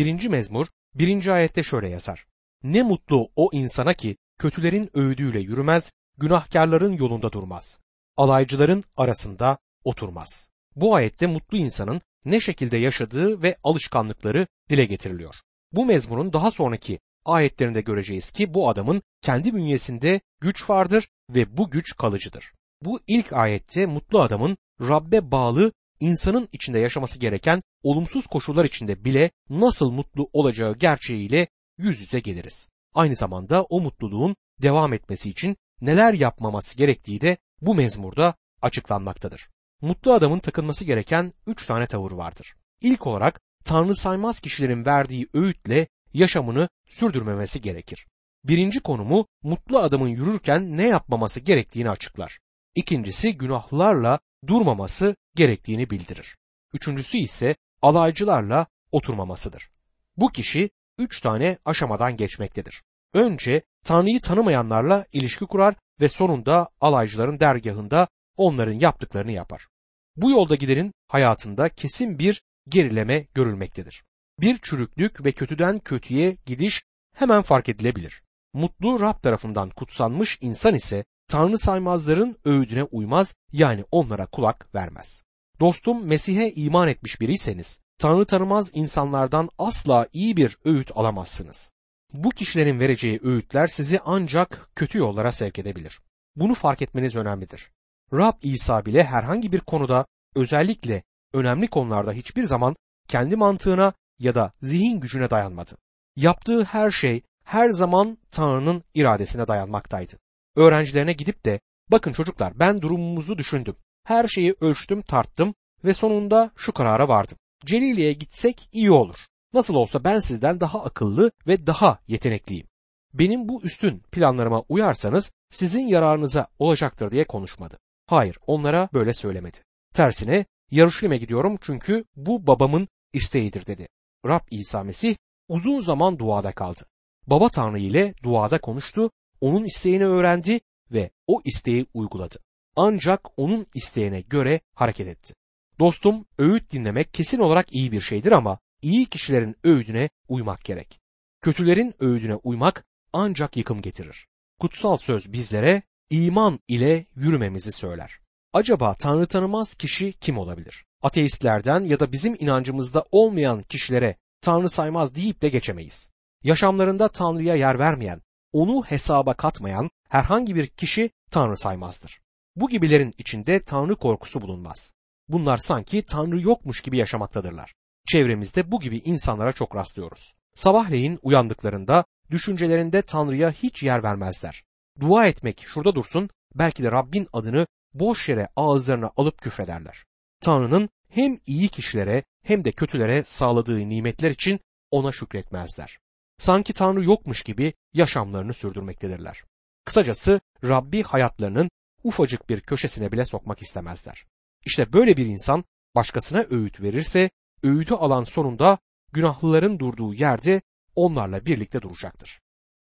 Birinci 0.00 0.28
mezmur 0.28 0.66
birinci 0.94 1.32
ayette 1.32 1.62
şöyle 1.62 1.88
yazar. 1.88 2.26
Ne 2.62 2.82
mutlu 2.82 3.28
o 3.36 3.50
insana 3.52 3.94
ki 3.94 4.16
kötülerin 4.38 4.90
öğüdüyle 4.94 5.40
yürümez, 5.40 5.92
günahkarların 6.18 6.92
yolunda 6.92 7.32
durmaz. 7.32 7.78
Alaycıların 8.16 8.84
arasında 8.96 9.58
oturmaz. 9.84 10.50
Bu 10.76 10.94
ayette 10.94 11.26
mutlu 11.26 11.58
insanın 11.58 12.00
ne 12.24 12.40
şekilde 12.40 12.76
yaşadığı 12.76 13.42
ve 13.42 13.56
alışkanlıkları 13.64 14.46
dile 14.70 14.84
getiriliyor. 14.84 15.34
Bu 15.72 15.84
mezmurun 15.84 16.32
daha 16.32 16.50
sonraki 16.50 16.98
ayetlerinde 17.24 17.80
göreceğiz 17.80 18.32
ki 18.32 18.54
bu 18.54 18.68
adamın 18.68 19.02
kendi 19.22 19.54
bünyesinde 19.54 20.20
güç 20.40 20.70
vardır 20.70 21.08
ve 21.30 21.56
bu 21.56 21.70
güç 21.70 21.96
kalıcıdır. 21.96 22.52
Bu 22.82 23.00
ilk 23.06 23.32
ayette 23.32 23.86
mutlu 23.86 24.20
adamın 24.20 24.56
Rabbe 24.80 25.30
bağlı 25.30 25.72
insanın 26.00 26.48
içinde 26.52 26.78
yaşaması 26.78 27.18
gereken 27.18 27.60
olumsuz 27.82 28.26
koşullar 28.26 28.64
içinde 28.64 29.04
bile 29.04 29.30
nasıl 29.50 29.90
mutlu 29.90 30.30
olacağı 30.32 30.76
gerçeğiyle 30.76 31.48
yüz 31.78 32.00
yüze 32.00 32.20
geliriz. 32.20 32.68
Aynı 32.94 33.14
zamanda 33.14 33.62
o 33.62 33.80
mutluluğun 33.80 34.36
devam 34.62 34.92
etmesi 34.92 35.30
için 35.30 35.56
neler 35.80 36.14
yapmaması 36.14 36.76
gerektiği 36.76 37.20
de 37.20 37.36
bu 37.60 37.74
mezmurda 37.74 38.34
açıklanmaktadır. 38.62 39.48
Mutlu 39.80 40.12
adamın 40.12 40.38
takınması 40.38 40.84
gereken 40.84 41.32
üç 41.46 41.66
tane 41.66 41.86
tavır 41.86 42.12
vardır. 42.12 42.54
İlk 42.80 43.06
olarak 43.06 43.40
Tanrı 43.64 43.94
saymaz 43.94 44.40
kişilerin 44.40 44.86
verdiği 44.86 45.28
öğütle 45.34 45.88
yaşamını 46.12 46.68
sürdürmemesi 46.88 47.60
gerekir. 47.60 48.06
Birinci 48.44 48.80
konumu 48.80 49.26
mutlu 49.42 49.78
adamın 49.78 50.08
yürürken 50.08 50.76
ne 50.76 50.86
yapmaması 50.88 51.40
gerektiğini 51.40 51.90
açıklar. 51.90 52.38
İkincisi 52.74 53.36
günahlarla 53.36 54.18
durmaması 54.46 55.16
gerektiğini 55.36 55.90
bildirir. 55.90 56.36
Üçüncüsü 56.74 57.18
ise 57.18 57.56
alaycılarla 57.82 58.66
oturmamasıdır. 58.92 59.70
Bu 60.16 60.28
kişi 60.28 60.70
üç 60.98 61.20
tane 61.20 61.58
aşamadan 61.64 62.16
geçmektedir. 62.16 62.82
Önce 63.14 63.62
Tanrı'yı 63.84 64.20
tanımayanlarla 64.20 65.06
ilişki 65.12 65.46
kurar 65.46 65.74
ve 66.00 66.08
sonunda 66.08 66.68
alaycıların 66.80 67.40
dergahında 67.40 68.08
onların 68.36 68.78
yaptıklarını 68.78 69.32
yapar. 69.32 69.68
Bu 70.16 70.30
yolda 70.30 70.54
giderin 70.54 70.92
hayatında 71.08 71.68
kesin 71.68 72.18
bir 72.18 72.42
gerileme 72.68 73.26
görülmektedir. 73.34 74.04
Bir 74.40 74.58
çürüklük 74.58 75.24
ve 75.24 75.32
kötüden 75.32 75.78
kötüye 75.78 76.36
gidiş 76.46 76.82
hemen 77.14 77.42
fark 77.42 77.68
edilebilir. 77.68 78.22
Mutlu 78.52 79.00
Rab 79.00 79.22
tarafından 79.22 79.70
kutsanmış 79.70 80.38
insan 80.40 80.74
ise 80.74 81.04
Tanrı 81.30 81.58
saymazların 81.58 82.36
öğüdüne 82.44 82.82
uymaz 82.82 83.34
yani 83.52 83.84
onlara 83.90 84.26
kulak 84.26 84.74
vermez. 84.74 85.22
Dostum 85.60 86.06
Mesih'e 86.06 86.52
iman 86.52 86.88
etmiş 86.88 87.20
biriyseniz 87.20 87.80
Tanrı 87.98 88.24
tanımaz 88.24 88.70
insanlardan 88.74 89.50
asla 89.58 90.06
iyi 90.12 90.36
bir 90.36 90.58
öğüt 90.64 90.90
alamazsınız. 90.94 91.72
Bu 92.12 92.30
kişilerin 92.30 92.80
vereceği 92.80 93.20
öğütler 93.22 93.66
sizi 93.66 94.00
ancak 94.04 94.70
kötü 94.76 94.98
yollara 94.98 95.32
sevk 95.32 95.58
edebilir. 95.58 96.00
Bunu 96.36 96.54
fark 96.54 96.82
etmeniz 96.82 97.16
önemlidir. 97.16 97.70
Rab 98.12 98.34
İsa 98.42 98.86
bile 98.86 99.04
herhangi 99.04 99.52
bir 99.52 99.60
konuda 99.60 100.06
özellikle 100.34 101.02
önemli 101.32 101.68
konularda 101.68 102.12
hiçbir 102.12 102.44
zaman 102.44 102.74
kendi 103.08 103.36
mantığına 103.36 103.92
ya 104.18 104.34
da 104.34 104.52
zihin 104.62 105.00
gücüne 105.00 105.30
dayanmadı. 105.30 105.76
Yaptığı 106.16 106.64
her 106.64 106.90
şey 106.90 107.22
her 107.44 107.70
zaman 107.70 108.18
Tanrı'nın 108.30 108.82
iradesine 108.94 109.48
dayanmaktaydı. 109.48 110.16
Öğrencilerine 110.56 111.12
gidip 111.12 111.44
de 111.44 111.60
bakın 111.88 112.12
çocuklar 112.12 112.58
ben 112.58 112.82
durumumuzu 112.82 113.38
düşündüm. 113.38 113.76
Her 114.04 114.28
şeyi 114.28 114.54
ölçtüm 114.60 115.02
tarttım 115.02 115.54
ve 115.84 115.94
sonunda 115.94 116.50
şu 116.56 116.72
karara 116.72 117.08
vardım. 117.08 117.38
Celili'ye 117.66 118.12
gitsek 118.12 118.68
iyi 118.72 118.90
olur. 118.90 119.16
Nasıl 119.52 119.74
olsa 119.74 120.04
ben 120.04 120.18
sizden 120.18 120.60
daha 120.60 120.84
akıllı 120.84 121.30
ve 121.46 121.66
daha 121.66 121.98
yetenekliyim. 122.08 122.66
Benim 123.14 123.48
bu 123.48 123.62
üstün 123.62 123.98
planlarıma 123.98 124.62
uyarsanız 124.68 125.32
sizin 125.50 125.86
yararınıza 125.86 126.46
olacaktır 126.58 127.10
diye 127.10 127.24
konuşmadı. 127.24 127.78
Hayır, 128.06 128.38
onlara 128.46 128.88
böyle 128.92 129.12
söylemedi. 129.12 129.58
Tersine 129.94 130.44
Yarışlim'e 130.70 131.16
gidiyorum 131.16 131.58
çünkü 131.60 132.04
bu 132.16 132.46
babamın 132.46 132.88
isteğidir 133.12 133.66
dedi. 133.66 133.88
Rab 134.26 134.40
İsa 134.50 134.82
Mesih 134.84 135.16
uzun 135.48 135.80
zaman 135.80 136.18
duada 136.18 136.52
kaldı. 136.52 136.80
Baba 137.26 137.48
Tanrı 137.48 137.78
ile 137.78 138.14
duada 138.22 138.60
konuştu, 138.60 139.10
onun 139.40 139.64
isteğini 139.64 140.06
öğrendi 140.06 140.60
ve 140.92 141.10
o 141.26 141.40
isteği 141.44 141.86
uyguladı. 141.94 142.38
Ancak 142.76 143.20
onun 143.36 143.66
isteğine 143.74 144.20
göre 144.20 144.60
hareket 144.74 145.08
etti. 145.08 145.34
Dostum, 145.78 146.24
öğüt 146.38 146.72
dinlemek 146.72 147.14
kesin 147.14 147.38
olarak 147.38 147.72
iyi 147.72 147.92
bir 147.92 148.00
şeydir 148.00 148.32
ama 148.32 148.58
iyi 148.82 149.06
kişilerin 149.06 149.56
öğüdüne 149.64 150.08
uymak 150.28 150.64
gerek. 150.64 151.00
Kötülerin 151.42 151.94
öğüdüne 152.00 152.34
uymak 152.34 152.84
ancak 153.12 153.56
yıkım 153.56 153.82
getirir. 153.82 154.26
Kutsal 154.60 154.96
söz 154.96 155.32
bizlere 155.32 155.82
iman 156.10 156.60
ile 156.68 157.06
yürümemizi 157.16 157.72
söyler. 157.72 158.20
Acaba 158.52 158.94
Tanrı 158.94 159.26
tanımaz 159.26 159.74
kişi 159.74 160.12
kim 160.12 160.38
olabilir? 160.38 160.84
Ateistlerden 161.02 161.80
ya 161.80 162.00
da 162.00 162.12
bizim 162.12 162.36
inancımızda 162.38 163.04
olmayan 163.10 163.62
kişilere 163.62 164.16
Tanrı 164.40 164.70
saymaz 164.70 165.14
deyip 165.14 165.42
de 165.42 165.48
geçemeyiz. 165.48 166.10
Yaşamlarında 166.44 167.08
Tanrı'ya 167.08 167.54
yer 167.54 167.78
vermeyen, 167.78 168.22
onu 168.52 168.82
hesaba 168.82 169.34
katmayan 169.34 169.90
herhangi 170.08 170.54
bir 170.54 170.66
kişi 170.66 171.10
Tanrı 171.30 171.56
saymazdır. 171.56 172.20
Bu 172.56 172.68
gibilerin 172.68 173.14
içinde 173.18 173.62
Tanrı 173.62 173.96
korkusu 173.96 174.40
bulunmaz. 174.40 174.92
Bunlar 175.28 175.56
sanki 175.56 176.02
Tanrı 176.02 176.40
yokmuş 176.40 176.80
gibi 176.80 176.98
yaşamaktadırlar. 176.98 177.74
Çevremizde 178.06 178.72
bu 178.72 178.80
gibi 178.80 178.98
insanlara 178.98 179.52
çok 179.52 179.76
rastlıyoruz. 179.76 180.34
Sabahleyin 180.54 181.18
uyandıklarında 181.22 182.04
düşüncelerinde 182.30 183.02
Tanrı'ya 183.02 183.50
hiç 183.50 183.82
yer 183.82 184.02
vermezler. 184.02 184.64
Dua 185.00 185.26
etmek 185.26 185.62
şurada 185.66 185.94
dursun, 185.94 186.30
belki 186.54 186.82
de 186.82 186.90
Rabbin 186.90 187.28
adını 187.32 187.66
boş 187.94 188.28
yere 188.28 188.48
ağızlarına 188.56 189.10
alıp 189.16 189.42
küfrederler. 189.42 190.04
Tanrı'nın 190.40 190.88
hem 191.08 191.38
iyi 191.46 191.68
kişilere 191.68 192.22
hem 192.42 192.64
de 192.64 192.72
kötülere 192.72 193.22
sağladığı 193.22 193.88
nimetler 193.88 194.30
için 194.30 194.60
ona 194.90 195.12
şükretmezler. 195.12 195.98
Sanki 196.40 196.72
Tanrı 196.72 197.04
yokmuş 197.04 197.42
gibi 197.42 197.72
yaşamlarını 197.92 198.54
sürdürmektedirler. 198.54 199.44
Kısacası 199.84 200.40
Rabbi 200.64 201.02
hayatlarının 201.02 201.70
ufacık 202.04 202.48
bir 202.48 202.60
köşesine 202.60 203.12
bile 203.12 203.24
sokmak 203.24 203.62
istemezler. 203.62 204.26
İşte 204.64 204.92
böyle 204.92 205.16
bir 205.16 205.26
insan 205.26 205.64
başkasına 205.94 206.46
öğüt 206.50 206.80
verirse 206.80 207.30
öğütü 207.62 207.94
alan 207.94 208.24
sonunda 208.24 208.78
günahlıların 209.12 209.78
durduğu 209.78 210.14
yerde 210.14 210.62
onlarla 210.94 211.46
birlikte 211.46 211.82
duracaktır. 211.82 212.40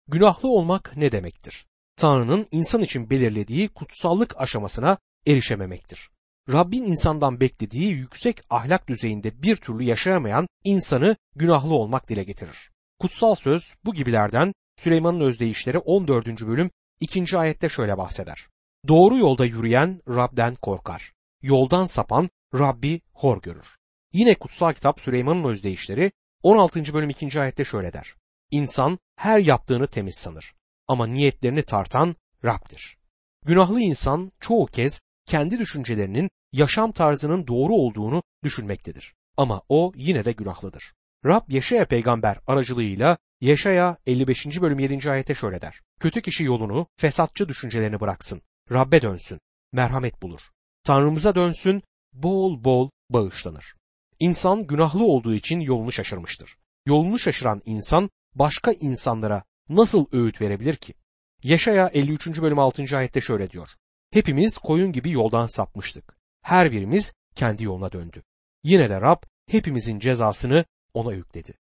Günahlı 0.08 0.48
olmak 0.48 0.96
ne 0.96 1.12
demektir? 1.12 1.66
Tanrı'nın 1.96 2.46
insan 2.50 2.82
için 2.82 3.10
belirlediği 3.10 3.68
kutsallık 3.68 4.40
aşamasına 4.40 4.98
erişememektir. 5.26 6.10
Rabbin 6.52 6.82
insandan 6.82 7.40
beklediği 7.40 7.92
yüksek 7.92 8.40
ahlak 8.50 8.88
düzeyinde 8.88 9.42
bir 9.42 9.56
türlü 9.56 9.84
yaşayamayan 9.84 10.46
insanı 10.64 11.16
günahlı 11.36 11.74
olmak 11.74 12.08
dile 12.08 12.24
getirir. 12.24 12.70
Kutsal 13.00 13.34
söz 13.34 13.74
bu 13.84 13.94
gibilerden 13.94 14.52
Süleyman'ın 14.76 15.20
özdeyişleri 15.20 15.78
14. 15.78 16.26
bölüm 16.26 16.70
2. 17.00 17.38
ayette 17.38 17.68
şöyle 17.68 17.98
bahseder. 17.98 18.46
Doğru 18.88 19.18
yolda 19.18 19.44
yürüyen 19.44 20.00
Rab'den 20.08 20.54
korkar. 20.54 21.12
Yoldan 21.42 21.86
sapan 21.86 22.30
Rabbi 22.54 23.00
hor 23.12 23.42
görür. 23.42 23.76
Yine 24.12 24.34
kutsal 24.34 24.72
kitap 24.72 25.00
Süleyman'ın 25.00 25.44
özdeyişleri 25.44 26.12
16. 26.42 26.94
bölüm 26.94 27.10
2. 27.10 27.40
ayette 27.40 27.64
şöyle 27.64 27.92
der. 27.92 28.14
İnsan 28.50 28.98
her 29.16 29.40
yaptığını 29.40 29.86
temiz 29.86 30.14
sanır 30.14 30.54
ama 30.88 31.06
niyetlerini 31.06 31.62
tartan 31.62 32.16
Rab'dir. 32.44 32.98
Günahlı 33.46 33.80
insan 33.80 34.32
çoğu 34.40 34.66
kez 34.66 35.02
kendi 35.26 35.58
düşüncelerinin 35.58 36.30
yaşam 36.52 36.92
tarzının 36.92 37.46
doğru 37.46 37.72
olduğunu 37.72 38.22
düşünmektedir. 38.44 39.14
Ama 39.36 39.62
o 39.68 39.92
yine 39.96 40.24
de 40.24 40.32
günahlıdır. 40.32 40.92
Rab 41.24 41.42
Yeşaya 41.48 41.84
peygamber 41.84 42.38
aracılığıyla 42.46 43.18
Yeşaya 43.40 43.96
55. 44.06 44.60
bölüm 44.60 44.78
7. 44.78 45.10
ayete 45.10 45.34
şöyle 45.34 45.60
der. 45.60 45.80
Kötü 46.00 46.22
kişi 46.22 46.44
yolunu, 46.44 46.86
fesatçı 46.96 47.48
düşüncelerini 47.48 48.00
bıraksın. 48.00 48.42
Rabbe 48.72 49.02
dönsün, 49.02 49.40
merhamet 49.72 50.22
bulur. 50.22 50.40
Tanrımıza 50.84 51.34
dönsün, 51.34 51.82
bol 52.12 52.64
bol 52.64 52.90
bağışlanır. 53.10 53.74
İnsan 54.18 54.66
günahlı 54.66 55.04
olduğu 55.04 55.34
için 55.34 55.60
yolunu 55.60 55.92
şaşırmıştır. 55.92 56.56
Yolunu 56.86 57.18
şaşıran 57.18 57.62
insan 57.64 58.10
başka 58.34 58.72
insanlara 58.72 59.42
nasıl 59.68 60.06
öğüt 60.12 60.40
verebilir 60.40 60.76
ki? 60.76 60.94
Yaşaya 61.42 61.88
53. 61.88 62.40
bölüm 62.42 62.58
6. 62.58 62.96
ayette 62.96 63.20
şöyle 63.20 63.50
diyor. 63.50 63.68
Hepimiz 64.10 64.58
koyun 64.58 64.92
gibi 64.92 65.10
yoldan 65.10 65.46
sapmıştık. 65.46 66.16
Her 66.42 66.72
birimiz 66.72 67.12
kendi 67.34 67.64
yoluna 67.64 67.92
döndü. 67.92 68.22
Yine 68.62 68.90
de 68.90 69.00
Rab 69.00 69.22
hepimizin 69.46 69.98
cezasını 69.98 70.64
ona 70.94 71.12
yükledi. 71.12 71.54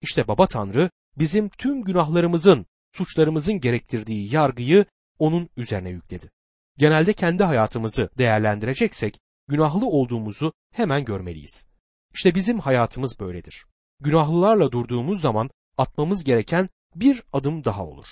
İşte 0.00 0.28
Baba 0.28 0.46
Tanrı 0.46 0.90
bizim 1.18 1.48
tüm 1.48 1.84
günahlarımızın, 1.84 2.66
suçlarımızın 2.92 3.60
gerektirdiği 3.60 4.34
yargıyı 4.34 4.84
onun 5.18 5.48
üzerine 5.56 5.90
yükledi. 5.90 6.30
Genelde 6.78 7.12
kendi 7.12 7.44
hayatımızı 7.44 8.10
değerlendireceksek 8.18 9.20
günahlı 9.48 9.86
olduğumuzu 9.86 10.52
hemen 10.72 11.04
görmeliyiz. 11.04 11.66
İşte 12.14 12.34
bizim 12.34 12.58
hayatımız 12.58 13.20
böyledir. 13.20 13.66
günahlılarla 14.00 14.72
durduğumuz 14.72 15.20
zaman 15.20 15.50
atmamız 15.78 16.24
gereken 16.24 16.68
bir 16.94 17.22
adım 17.32 17.64
daha 17.64 17.86
olur. 17.86 18.06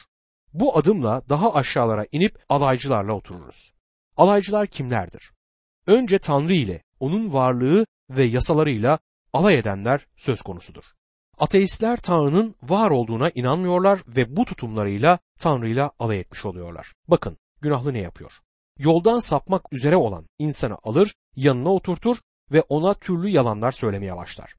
Bu 0.53 0.79
adımla 0.79 1.23
daha 1.29 1.55
aşağılara 1.55 2.07
inip 2.13 2.39
alaycılarla 2.49 3.13
otururuz. 3.13 3.73
Alaycılar 4.17 4.67
kimlerdir? 4.67 5.33
Önce 5.87 6.19
Tanrı 6.19 6.55
ile, 6.55 6.83
onun 7.01 7.33
varlığı 7.33 7.87
ve 8.11 8.25
yasalarıyla 8.25 8.99
alay 9.33 9.59
edenler 9.59 10.07
söz 10.17 10.43
konusudur. 10.43 10.85
Ateistler 11.39 11.97
Tanrı'nın 11.97 12.55
var 12.63 12.91
olduğuna 12.91 13.31
inanmıyorlar 13.31 14.01
ve 14.07 14.37
bu 14.37 14.45
tutumlarıyla 14.45 15.19
Tanrı'yla 15.39 15.91
alay 15.99 16.21
etmiş 16.21 16.47
oluyorlar. 16.47 16.93
Bakın 17.09 17.37
günahlı 17.61 17.93
ne 17.93 18.01
yapıyor? 18.01 18.33
Yoldan 18.79 19.19
sapmak 19.19 19.73
üzere 19.73 19.97
olan 19.97 20.27
insanı 20.39 20.77
alır, 20.83 21.15
yanına 21.37 21.75
oturtur 21.75 22.17
ve 22.53 22.61
ona 22.69 22.95
türlü 22.95 23.29
yalanlar 23.29 23.73
söylemeye 23.73 24.17
başlar. 24.17 24.55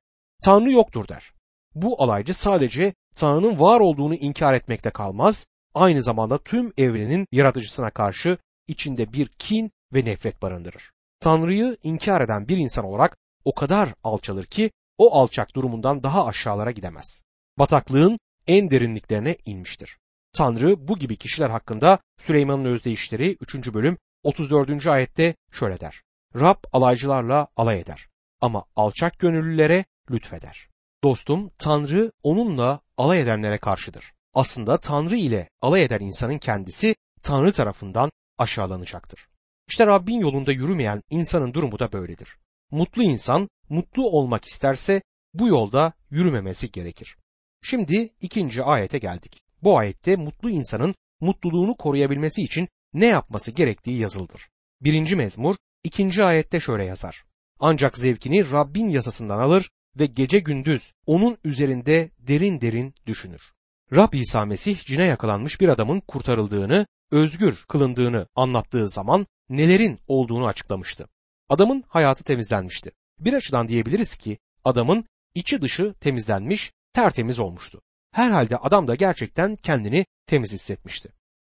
Tanrı 0.46 0.72
yoktur 0.72 1.08
der. 1.08 1.34
Bu 1.76 2.04
alaycı 2.04 2.34
sadece 2.34 2.94
Tanrı'nın 3.16 3.60
var 3.60 3.80
olduğunu 3.80 4.16
inkar 4.16 4.54
etmekte 4.54 4.90
kalmaz, 4.90 5.48
aynı 5.74 6.04
zamanda 6.04 6.38
tüm 6.38 6.74
evrenin 6.78 7.28
yaratıcısına 7.32 7.90
karşı 7.90 8.38
içinde 8.68 9.14
bir 9.14 9.28
kin 9.28 9.72
ve 9.94 10.06
nefret 10.06 10.42
barındırır. 10.42 10.92
Tanrı'yı 11.20 11.78
inkar 11.84 12.22
eden 12.22 12.48
bir 12.48 12.58
insan 12.58 12.86
olarak 12.86 13.18
o 13.46 13.56
kadar 13.56 13.94
alçalır 14.04 14.46
ki 14.46 14.72
o 14.98 15.16
alçak 15.16 15.56
durumundan 15.56 16.04
daha 16.04 16.26
aşağılara 16.26 16.72
gidemez. 16.72 17.24
Bataklığın 17.60 18.18
en 18.48 18.70
derinliklerine 18.70 19.38
inmiştir. 19.46 19.98
Tanrı 20.34 20.88
bu 20.88 21.00
gibi 21.00 21.18
kişiler 21.18 21.50
hakkında 21.50 22.00
Süleyman'ın 22.20 22.66
özdeyişleri 22.66 23.38
3. 23.42 23.74
bölüm 23.74 23.98
34. 24.24 24.88
ayette 24.88 25.36
şöyle 25.52 25.80
der. 25.80 26.02
Rab 26.36 26.64
alaycılarla 26.74 27.48
alay 27.58 27.80
eder 27.80 28.08
ama 28.42 28.66
alçak 28.76 29.20
gönüllülere 29.20 29.86
lütfeder. 30.12 30.70
Dostum 31.04 31.50
Tanrı 31.58 32.12
onunla 32.24 32.80
alay 32.98 33.22
edenlere 33.22 33.58
karşıdır. 33.58 34.14
Aslında 34.34 34.78
Tanrı 34.78 35.16
ile 35.16 35.50
alay 35.62 35.84
eden 35.84 36.00
insanın 36.00 36.38
kendisi 36.38 36.96
Tanrı 37.24 37.54
tarafından 37.54 38.12
aşağılanacaktır. 38.38 39.28
İşte 39.68 39.88
Rabbin 39.88 40.20
yolunda 40.20 40.52
yürümeyen 40.52 41.02
insanın 41.10 41.54
durumu 41.54 41.80
da 41.80 41.92
böyledir. 41.92 42.38
Mutlu 42.74 43.04
insan 43.04 43.50
mutlu 43.70 44.10
olmak 44.10 44.46
isterse 44.46 45.02
bu 45.34 45.48
yolda 45.48 45.94
yürümemesi 46.12 46.72
gerekir. 46.72 47.18
Şimdi 47.62 48.10
ikinci 48.22 48.64
ayete 48.64 48.98
geldik. 48.98 49.42
Bu 49.64 49.78
ayette 49.78 50.16
mutlu 50.16 50.50
insanın 50.50 50.96
mutluluğunu 51.22 51.76
koruyabilmesi 51.76 52.44
için 52.44 52.68
ne 52.94 53.06
yapması 53.06 53.52
gerektiği 53.52 54.00
yazıldır. 54.00 54.50
Birinci 54.82 55.16
mezmur 55.16 55.56
ikinci 55.84 56.24
ayette 56.24 56.60
şöyle 56.60 56.86
yazar. 56.86 57.24
Ancak 57.60 57.98
zevkini 57.98 58.52
Rabbin 58.52 58.90
yasasından 58.90 59.40
alır 59.40 59.70
ve 60.00 60.06
gece 60.06 60.40
gündüz 60.40 60.92
onun 61.06 61.38
üzerinde 61.44 62.10
derin 62.20 62.62
derin 62.62 62.94
düşünür. 63.08 63.42
Rab 63.92 64.14
İsa 64.14 64.46
Mesih 64.46 64.86
cine 64.86 65.06
yakalanmış 65.06 65.62
bir 65.62 65.70
adamın 65.70 66.00
kurtarıldığını, 66.00 66.88
özgür 67.12 67.66
kılındığını 67.68 68.28
anlattığı 68.36 68.90
zaman 68.90 69.28
nelerin 69.50 70.00
olduğunu 70.08 70.48
açıklamıştı. 70.48 71.08
Adamın 71.54 71.84
hayatı 71.88 72.24
temizlenmişti. 72.24 72.92
Bir 73.20 73.34
açıdan 73.34 73.68
diyebiliriz 73.68 74.16
ki 74.16 74.38
adamın 74.66 75.06
içi 75.36 75.62
dışı 75.62 75.94
temizlenmiş, 75.94 76.74
tertemiz 76.94 77.40
olmuştu. 77.40 77.82
Herhalde 78.12 78.58
adam 78.58 78.88
da 78.88 78.96
gerçekten 78.96 79.56
kendini 79.56 80.06
temiz 80.28 80.54
hissetmişti. 80.54 81.10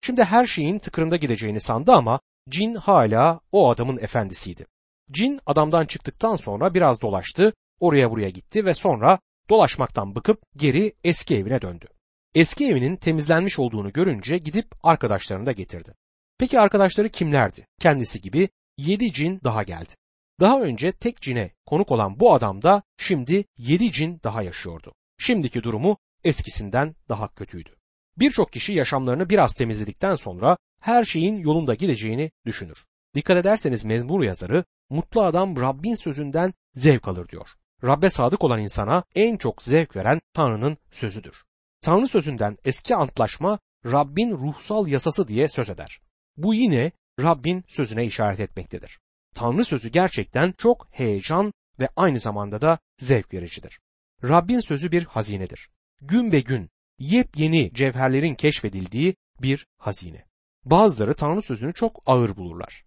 Şimdi 0.02 0.24
her 0.24 0.46
şeyin 0.46 0.78
tıkırında 0.78 1.16
gideceğini 1.16 1.60
sandı 1.60 1.92
ama 1.92 2.20
cin 2.48 2.74
hala 2.74 3.40
o 3.52 3.70
adamın 3.70 3.98
efendisiydi. 3.98 4.66
Cin 5.10 5.40
adamdan 5.46 5.86
çıktıktan 5.86 6.36
sonra 6.36 6.74
biraz 6.74 7.00
dolaştı, 7.00 7.52
oraya 7.80 8.10
buraya 8.10 8.30
gitti 8.30 8.64
ve 8.64 8.74
sonra 8.74 9.18
dolaşmaktan 9.50 10.14
bıkıp 10.14 10.40
geri 10.56 10.92
eski 11.04 11.36
evine 11.36 11.62
döndü. 11.62 11.86
Eski 12.34 12.66
evinin 12.66 12.96
temizlenmiş 12.96 13.58
olduğunu 13.58 13.92
görünce 13.92 14.38
gidip 14.38 14.66
arkadaşlarını 14.82 15.46
da 15.46 15.52
getirdi. 15.52 15.94
Peki 16.38 16.60
arkadaşları 16.60 17.08
kimlerdi? 17.08 17.66
Kendisi 17.80 18.20
gibi 18.20 18.48
yedi 18.76 19.12
cin 19.12 19.40
daha 19.44 19.62
geldi. 19.62 19.92
Daha 20.40 20.60
önce 20.60 20.92
tek 20.92 21.22
cine 21.22 21.50
konuk 21.66 21.90
olan 21.90 22.20
bu 22.20 22.34
adam 22.34 22.62
da 22.62 22.82
şimdi 22.98 23.44
yedi 23.56 23.92
cin 23.92 24.20
daha 24.24 24.42
yaşıyordu. 24.42 24.92
Şimdiki 25.18 25.62
durumu 25.62 25.96
eskisinden 26.24 26.94
daha 27.08 27.28
kötüydü. 27.28 27.76
Birçok 28.18 28.52
kişi 28.52 28.72
yaşamlarını 28.72 29.28
biraz 29.28 29.54
temizledikten 29.54 30.14
sonra 30.14 30.56
her 30.80 31.04
şeyin 31.04 31.38
yolunda 31.38 31.74
gideceğini 31.74 32.30
düşünür. 32.46 32.84
Dikkat 33.14 33.36
ederseniz 33.36 33.84
mezmur 33.84 34.22
yazarı 34.22 34.64
mutlu 34.90 35.22
adam 35.22 35.56
Rabbin 35.56 35.94
sözünden 35.94 36.54
zevk 36.74 37.08
alır 37.08 37.28
diyor. 37.28 37.48
Rabbe 37.84 38.10
sadık 38.10 38.44
olan 38.44 38.60
insana 38.60 39.04
en 39.14 39.36
çok 39.36 39.62
zevk 39.62 39.96
veren 39.96 40.20
Tanrı'nın 40.32 40.76
sözüdür. 40.92 41.44
Tanrı 41.82 42.08
sözünden 42.08 42.56
eski 42.64 42.96
antlaşma 42.96 43.58
Rabbin 43.86 44.30
ruhsal 44.30 44.86
yasası 44.86 45.28
diye 45.28 45.48
söz 45.48 45.70
eder. 45.70 46.00
Bu 46.36 46.54
yine 46.54 46.92
Rabbin 47.20 47.64
sözüne 47.68 48.06
işaret 48.06 48.40
etmektedir. 48.40 49.00
Tanrı 49.34 49.64
sözü 49.64 49.88
gerçekten 49.88 50.52
çok 50.52 50.88
heyecan 50.90 51.52
ve 51.78 51.88
aynı 51.96 52.18
zamanda 52.20 52.62
da 52.62 52.78
zevk 52.98 53.34
vericidir. 53.34 53.80
Rabbin 54.24 54.60
sözü 54.60 54.92
bir 54.92 55.04
hazinedir. 55.04 55.68
Gün 56.00 56.32
be 56.32 56.40
gün 56.40 56.70
yepyeni 56.98 57.70
cevherlerin 57.74 58.34
keşfedildiği 58.34 59.16
bir 59.42 59.66
hazine. 59.78 60.24
Bazıları 60.64 61.14
Tanrı 61.14 61.42
sözünü 61.42 61.74
çok 61.74 62.02
ağır 62.06 62.36
bulurlar. 62.36 62.84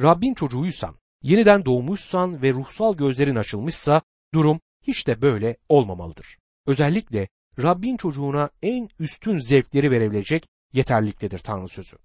Rabbin 0.00 0.34
çocuğuysan, 0.34 0.96
yeniden 1.22 1.64
doğmuşsan 1.64 2.42
ve 2.42 2.52
ruhsal 2.52 2.96
gözlerin 2.96 3.36
açılmışsa 3.36 4.02
durum 4.34 4.60
hiç 4.82 5.06
de 5.06 5.22
böyle 5.22 5.56
olmamalıdır. 5.68 6.38
Özellikle 6.66 7.28
Rabbin 7.62 7.96
çocuğuna 7.96 8.50
en 8.62 8.88
üstün 8.98 9.38
zevkleri 9.38 9.90
verebilecek 9.90 10.48
yeterliktedir 10.72 11.38
Tanrı 11.38 11.68
sözü. 11.68 11.96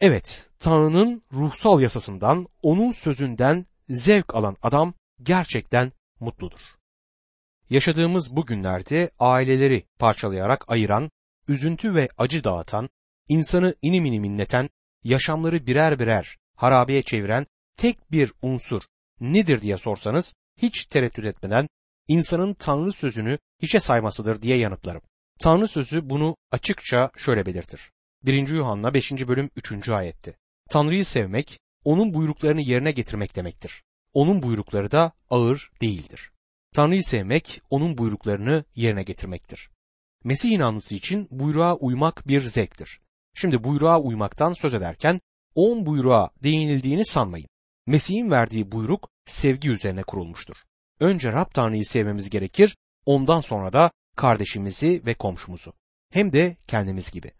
Evet, 0.00 0.46
Tanrı'nın 0.58 1.22
ruhsal 1.32 1.80
yasasından, 1.80 2.46
onun 2.62 2.92
sözünden 2.92 3.66
zevk 3.88 4.34
alan 4.34 4.56
adam 4.62 4.94
gerçekten 5.22 5.92
mutludur. 6.20 6.60
Yaşadığımız 7.70 8.36
bu 8.36 8.46
günlerde 8.46 9.10
aileleri 9.18 9.84
parçalayarak 9.98 10.64
ayıran, 10.68 11.10
üzüntü 11.48 11.94
ve 11.94 12.08
acı 12.18 12.44
dağıtan, 12.44 12.88
insanı 13.28 13.74
inim 13.82 14.04
inim 14.04 14.24
inleten, 14.24 14.70
yaşamları 15.04 15.66
birer 15.66 15.98
birer 15.98 16.36
harabeye 16.56 17.02
çeviren 17.02 17.46
tek 17.76 18.12
bir 18.12 18.32
unsur 18.42 18.82
nedir 19.20 19.60
diye 19.60 19.78
sorsanız 19.78 20.34
hiç 20.56 20.86
tereddüt 20.86 21.24
etmeden 21.24 21.68
insanın 22.08 22.54
Tanrı 22.54 22.92
sözünü 22.92 23.38
hiçe 23.62 23.80
saymasıdır 23.80 24.42
diye 24.42 24.56
yanıtlarım. 24.56 25.02
Tanrı 25.40 25.68
sözü 25.68 26.10
bunu 26.10 26.36
açıkça 26.50 27.10
şöyle 27.16 27.46
belirtir. 27.46 27.91
1. 28.24 28.48
Yuhanna 28.48 28.94
5. 28.94 29.12
bölüm 29.12 29.50
3. 29.56 29.88
ayette. 29.88 30.36
Tanrı'yı 30.70 31.04
sevmek, 31.04 31.60
onun 31.84 32.14
buyruklarını 32.14 32.60
yerine 32.60 32.92
getirmek 32.92 33.36
demektir. 33.36 33.82
Onun 34.12 34.42
buyrukları 34.42 34.90
da 34.90 35.12
ağır 35.30 35.70
değildir. 35.80 36.30
Tanrı'yı 36.74 37.04
sevmek, 37.04 37.62
onun 37.70 37.98
buyruklarını 37.98 38.64
yerine 38.74 39.02
getirmektir. 39.02 39.70
Mesih 40.24 40.50
inanlısı 40.50 40.94
için 40.94 41.28
buyruğa 41.30 41.76
uymak 41.76 42.28
bir 42.28 42.40
zevktir. 42.40 43.00
Şimdi 43.34 43.64
buyruğa 43.64 44.00
uymaktan 44.00 44.52
söz 44.52 44.74
ederken 44.74 45.20
on 45.54 45.86
buyruğa 45.86 46.30
değinildiğini 46.42 47.04
sanmayın. 47.04 47.48
Mesih'in 47.86 48.30
verdiği 48.30 48.72
buyruk 48.72 49.08
sevgi 49.26 49.70
üzerine 49.70 50.02
kurulmuştur. 50.02 50.56
Önce 51.00 51.32
Rab 51.32 51.50
Tanrı'yı 51.54 51.86
sevmemiz 51.86 52.30
gerekir, 52.30 52.76
ondan 53.06 53.40
sonra 53.40 53.72
da 53.72 53.90
kardeşimizi 54.16 55.02
ve 55.06 55.14
komşumuzu. 55.14 55.72
Hem 56.10 56.32
de 56.32 56.56
kendimiz 56.66 57.10
gibi. 57.10 57.32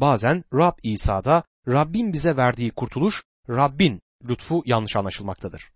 Bazen 0.00 0.42
Rab 0.54 0.78
İsa'da 0.82 1.44
Rabbin 1.68 2.12
bize 2.12 2.36
verdiği 2.36 2.70
kurtuluş, 2.70 3.22
Rabbin 3.48 4.00
lütfu 4.28 4.62
yanlış 4.66 4.96
anlaşılmaktadır. 4.96 5.70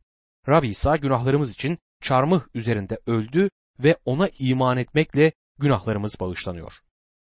Rab 0.48 0.64
İsa 0.64 0.96
günahlarımız 0.96 1.52
için 1.52 1.78
çarmıh 2.00 2.42
üzerinde 2.54 2.98
öldü 3.06 3.50
ve 3.78 3.96
ona 4.04 4.28
iman 4.38 4.76
etmekle 4.76 5.32
günahlarımız 5.58 6.20
bağışlanıyor. 6.20 6.72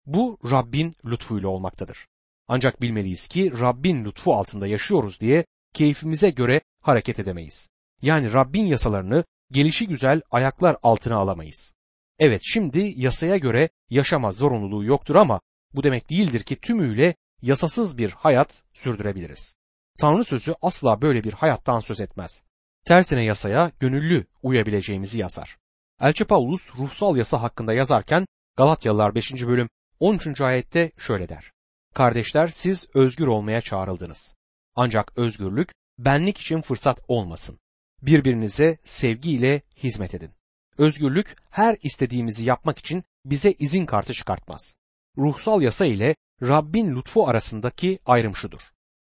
Bu 0.06 0.38
Rabbin 0.50 0.94
lütfuyla 1.04 1.48
olmaktadır. 1.48 2.06
Ancak 2.48 2.82
bilmeliyiz 2.82 3.28
ki 3.28 3.52
Rabbin 3.60 4.04
lütfu 4.04 4.34
altında 4.34 4.66
yaşıyoruz 4.66 5.20
diye 5.20 5.44
keyfimize 5.72 6.30
göre 6.30 6.60
hareket 6.80 7.18
edemeyiz. 7.18 7.68
Yani 8.02 8.32
Rabbin 8.32 8.66
yasalarını 8.66 9.24
gelişi 9.50 9.88
güzel 9.88 10.22
ayaklar 10.30 10.76
altına 10.82 11.16
alamayız. 11.16 11.74
Evet 12.18 12.40
şimdi 12.44 12.92
yasaya 12.96 13.36
göre 13.36 13.68
yaşama 13.90 14.32
zorunluluğu 14.32 14.84
yoktur 14.84 15.14
ama 15.14 15.40
bu 15.74 15.82
demek 15.82 16.10
değildir 16.10 16.42
ki 16.42 16.56
tümüyle 16.56 17.14
yasasız 17.42 17.98
bir 17.98 18.10
hayat 18.10 18.62
sürdürebiliriz. 18.74 19.56
Tanrı 19.98 20.24
sözü 20.24 20.54
asla 20.62 21.02
böyle 21.02 21.24
bir 21.24 21.32
hayattan 21.32 21.80
söz 21.80 22.00
etmez. 22.00 22.42
Tersine 22.84 23.24
yasaya 23.24 23.70
gönüllü 23.80 24.26
uyabileceğimizi 24.42 25.18
yazar. 25.18 25.58
Elçi 26.00 26.24
Paulus 26.24 26.76
ruhsal 26.76 27.16
yasa 27.16 27.42
hakkında 27.42 27.72
yazarken 27.72 28.26
Galatyalılar 28.56 29.14
5. 29.14 29.32
bölüm 29.32 29.68
13. 30.00 30.40
ayette 30.40 30.92
şöyle 30.98 31.28
der. 31.28 31.52
Kardeşler 31.94 32.48
siz 32.48 32.88
özgür 32.94 33.26
olmaya 33.26 33.60
çağrıldınız. 33.60 34.34
Ancak 34.76 35.18
özgürlük 35.18 35.68
benlik 35.98 36.38
için 36.38 36.62
fırsat 36.62 37.00
olmasın. 37.08 37.58
Birbirinize 38.02 38.78
sevgiyle 38.84 39.62
hizmet 39.76 40.14
edin. 40.14 40.30
Özgürlük 40.78 41.36
her 41.50 41.76
istediğimizi 41.82 42.44
yapmak 42.44 42.78
için 42.78 43.04
bize 43.24 43.52
izin 43.52 43.86
kartı 43.86 44.14
çıkartmaz. 44.14 44.76
Ruhsal 45.18 45.62
yasa 45.62 45.86
ile 45.86 46.16
Rabbin 46.42 46.96
lütfu 46.96 47.28
arasındaki 47.28 47.98
ayrım 48.06 48.36
şudur. 48.36 48.60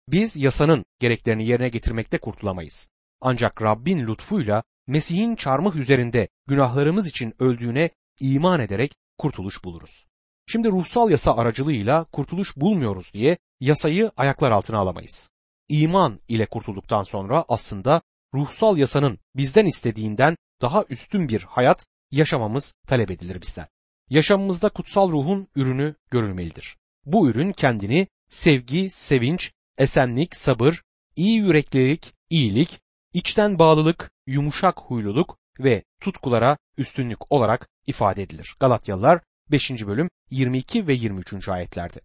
Biz 0.08 0.38
yasanın 0.38 0.86
gereklerini 1.00 1.48
yerine 1.48 1.70
getirmekte 1.70 2.18
kurtulamayız. 2.18 2.90
Ancak 3.22 3.62
Rabbin 3.62 4.08
lütfuyla 4.08 4.64
Mesih'in 4.88 5.36
çarmıh 5.36 5.76
üzerinde 5.76 6.28
günahlarımız 6.48 7.08
için 7.08 7.34
öldüğüne 7.40 7.90
iman 8.20 8.60
ederek 8.60 8.96
kurtuluş 9.18 9.64
buluruz. 9.64 10.06
Şimdi 10.48 10.72
ruhsal 10.72 11.12
yasa 11.12 11.36
aracılığıyla 11.36 12.04
kurtuluş 12.04 12.58
bulmuyoruz 12.58 13.14
diye 13.14 13.38
yasayı 13.60 14.12
ayaklar 14.18 14.52
altına 14.52 14.78
alamayız. 14.78 15.30
İman 15.70 16.20
ile 16.28 16.46
kurtulduktan 16.46 17.04
sonra 17.04 17.46
aslında 17.48 18.02
ruhsal 18.34 18.78
yasanın 18.78 19.20
bizden 19.36 19.66
istediğinden 19.66 20.38
daha 20.62 20.86
üstün 20.90 21.30
bir 21.30 21.42
hayat 21.42 21.86
yaşamamız 22.12 22.74
talep 22.88 23.12
edilir 23.12 23.42
bizden. 23.42 23.68
Yaşamımızda 24.10 24.70
kutsal 24.70 25.12
ruhun 25.12 25.48
ürünü 25.56 25.96
görülmelidir. 26.12 26.78
Bu 27.06 27.30
ürün 27.30 27.52
kendini 27.52 28.08
sevgi, 28.30 28.90
sevinç, 28.90 29.52
esenlik, 29.78 30.36
sabır, 30.36 30.82
iyi 31.16 31.38
yüreklilik, 31.38 32.14
iyilik, 32.30 32.80
içten 33.14 33.60
bağlılık, 33.60 34.12
yumuşak 34.28 34.80
huyluluk 34.80 35.38
ve 35.60 35.84
tutkulara 36.02 36.58
üstünlük 36.78 37.32
olarak 37.32 37.70
ifade 37.88 38.24
edilir. 38.24 38.56
Galatyalılar 38.60 39.22
5. 39.52 39.72
bölüm 39.72 40.10
22 40.30 40.88
ve 40.88 40.94
23. 40.94 41.50
ayetlerde. 41.50 42.00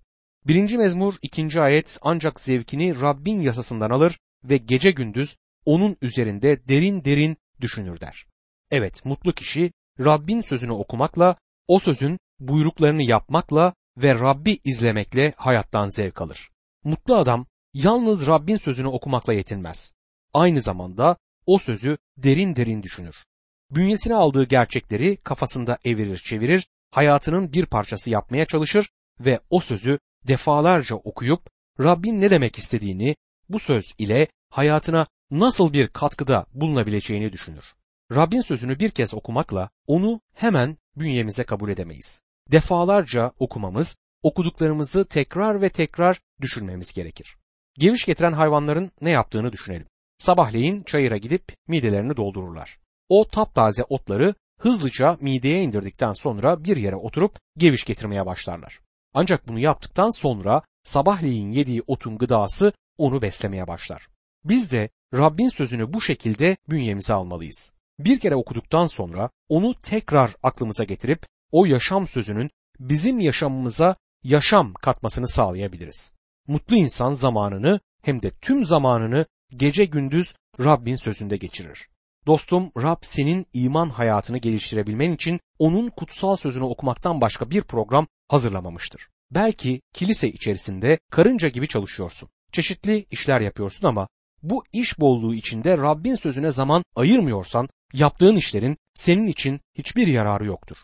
1. 0.46 0.76
mezmur 0.76 1.14
2. 1.22 1.60
ayet 1.60 1.98
ancak 2.02 2.40
zevkini 2.40 3.00
Rabbin 3.00 3.40
yasasından 3.40 3.90
alır 3.90 4.18
ve 4.44 4.56
gece 4.56 4.90
gündüz 4.90 5.36
onun 5.64 5.96
üzerinde 6.02 6.68
derin 6.68 7.04
derin 7.04 7.36
düşünür 7.60 8.00
der. 8.00 8.26
Evet 8.70 9.04
mutlu 9.04 9.32
kişi 9.32 9.72
Rabbin 10.00 10.42
sözünü 10.42 10.72
okumakla, 10.72 11.36
o 11.68 11.78
sözün 11.78 12.18
buyruklarını 12.40 13.02
yapmakla 13.02 13.74
ve 13.96 14.14
Rabbi 14.14 14.58
izlemekle 14.64 15.34
hayattan 15.36 15.88
zevk 15.88 16.20
alır. 16.20 16.50
Mutlu 16.84 17.16
adam 17.16 17.46
yalnız 17.74 18.26
Rabbin 18.26 18.56
sözünü 18.56 18.86
okumakla 18.86 19.32
yetinmez. 19.32 19.92
Aynı 20.34 20.60
zamanda 20.60 21.16
o 21.46 21.58
sözü 21.58 21.98
derin 22.16 22.56
derin 22.56 22.82
düşünür. 22.82 23.24
Bünyesine 23.70 24.14
aldığı 24.14 24.44
gerçekleri 24.44 25.16
kafasında 25.16 25.78
evirir 25.84 26.18
çevirir, 26.18 26.68
hayatının 26.90 27.52
bir 27.52 27.66
parçası 27.66 28.10
yapmaya 28.10 28.46
çalışır 28.46 28.90
ve 29.20 29.40
o 29.50 29.60
sözü 29.60 29.98
defalarca 30.28 30.96
okuyup 30.96 31.50
Rabbin 31.80 32.20
ne 32.20 32.30
demek 32.30 32.58
istediğini 32.58 33.16
bu 33.48 33.58
söz 33.58 33.94
ile 33.98 34.28
hayatına 34.50 35.06
nasıl 35.30 35.72
bir 35.72 35.88
katkıda 35.88 36.46
bulunabileceğini 36.54 37.32
düşünür. 37.32 37.74
Rabbin 38.14 38.40
sözünü 38.40 38.78
bir 38.78 38.90
kez 38.90 39.14
okumakla 39.14 39.70
onu 39.86 40.20
hemen 40.34 40.76
bünyemize 40.96 41.44
kabul 41.44 41.68
edemeyiz. 41.68 42.22
Defalarca 42.52 43.32
okumamız, 43.38 43.96
okuduklarımızı 44.22 45.04
tekrar 45.04 45.62
ve 45.62 45.68
tekrar 45.68 46.20
düşünmemiz 46.40 46.92
gerekir. 46.92 47.36
Geviş 47.78 48.04
getiren 48.04 48.32
hayvanların 48.32 48.90
ne 49.00 49.10
yaptığını 49.10 49.52
düşünelim. 49.52 49.86
Sabahleyin 50.18 50.82
çayıra 50.82 51.16
gidip 51.16 51.56
midelerini 51.66 52.16
doldururlar. 52.16 52.78
O 53.08 53.28
taptaze 53.28 53.84
otları 53.84 54.34
hızlıca 54.60 55.18
mideye 55.20 55.62
indirdikten 55.62 56.12
sonra 56.12 56.64
bir 56.64 56.76
yere 56.76 56.96
oturup 56.96 57.38
geviş 57.56 57.84
getirmeye 57.84 58.26
başlarlar. 58.26 58.80
Ancak 59.14 59.48
bunu 59.48 59.58
yaptıktan 59.58 60.10
sonra 60.10 60.62
sabahleyin 60.82 61.50
yediği 61.50 61.82
otun 61.86 62.18
gıdası 62.18 62.72
onu 62.98 63.22
beslemeye 63.22 63.66
başlar. 63.68 64.08
Biz 64.44 64.72
de 64.72 64.90
Rabbin 65.14 65.48
sözünü 65.48 65.92
bu 65.92 66.00
şekilde 66.00 66.56
bünyemize 66.68 67.14
almalıyız. 67.14 67.77
Bir 67.98 68.18
kere 68.18 68.36
okuduktan 68.36 68.86
sonra 68.86 69.30
onu 69.48 69.74
tekrar 69.82 70.34
aklımıza 70.42 70.84
getirip 70.84 71.26
o 71.52 71.66
yaşam 71.66 72.08
sözünün 72.08 72.50
bizim 72.80 73.20
yaşamımıza 73.20 73.96
yaşam 74.22 74.74
katmasını 74.74 75.28
sağlayabiliriz. 75.28 76.12
Mutlu 76.46 76.76
insan 76.76 77.12
zamanını 77.12 77.80
hem 78.02 78.22
de 78.22 78.30
tüm 78.30 78.64
zamanını 78.64 79.26
gece 79.50 79.84
gündüz 79.84 80.34
Rabbin 80.60 80.96
sözünde 80.96 81.36
geçirir. 81.36 81.88
Dostum 82.26 82.72
Rab 82.76 82.98
senin 83.02 83.46
iman 83.52 83.90
hayatını 83.90 84.38
geliştirebilmen 84.38 85.12
için 85.12 85.40
onun 85.58 85.90
kutsal 85.90 86.36
sözünü 86.36 86.64
okumaktan 86.64 87.20
başka 87.20 87.50
bir 87.50 87.62
program 87.62 88.06
hazırlamamıştır. 88.28 89.08
Belki 89.30 89.80
kilise 89.94 90.28
içerisinde 90.28 90.98
karınca 91.10 91.48
gibi 91.48 91.68
çalışıyorsun. 91.68 92.28
Çeşitli 92.52 93.06
işler 93.10 93.40
yapıyorsun 93.40 93.86
ama 93.86 94.08
bu 94.42 94.64
iş 94.72 95.00
bolluğu 95.00 95.34
içinde 95.34 95.76
Rabbin 95.76 96.14
sözüne 96.14 96.50
zaman 96.50 96.84
ayırmıyorsan 96.96 97.68
yaptığın 97.92 98.36
işlerin 98.36 98.76
senin 98.94 99.26
için 99.26 99.60
hiçbir 99.74 100.06
yararı 100.06 100.44
yoktur. 100.44 100.76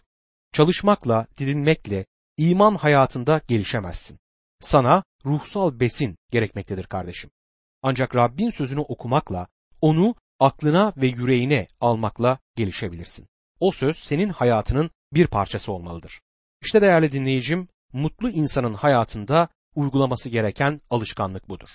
Çalışmakla, 0.52 1.26
didinmekle 1.38 2.06
iman 2.36 2.74
hayatında 2.74 3.40
gelişemezsin. 3.48 4.18
Sana 4.60 5.04
ruhsal 5.24 5.80
besin 5.80 6.16
gerekmektedir 6.30 6.84
kardeşim. 6.84 7.30
Ancak 7.82 8.16
Rabbin 8.16 8.50
sözünü 8.50 8.80
okumakla, 8.80 9.48
onu 9.80 10.14
aklına 10.40 10.92
ve 10.96 11.06
yüreğine 11.06 11.68
almakla 11.80 12.38
gelişebilirsin. 12.56 13.28
O 13.60 13.70
söz 13.70 13.96
senin 13.96 14.28
hayatının 14.28 14.90
bir 15.12 15.26
parçası 15.26 15.72
olmalıdır. 15.72 16.20
İşte 16.62 16.82
değerli 16.82 17.12
dinleyicim, 17.12 17.68
mutlu 17.92 18.30
insanın 18.30 18.74
hayatında 18.74 19.48
uygulaması 19.74 20.28
gereken 20.28 20.80
alışkanlık 20.90 21.48
budur. 21.48 21.68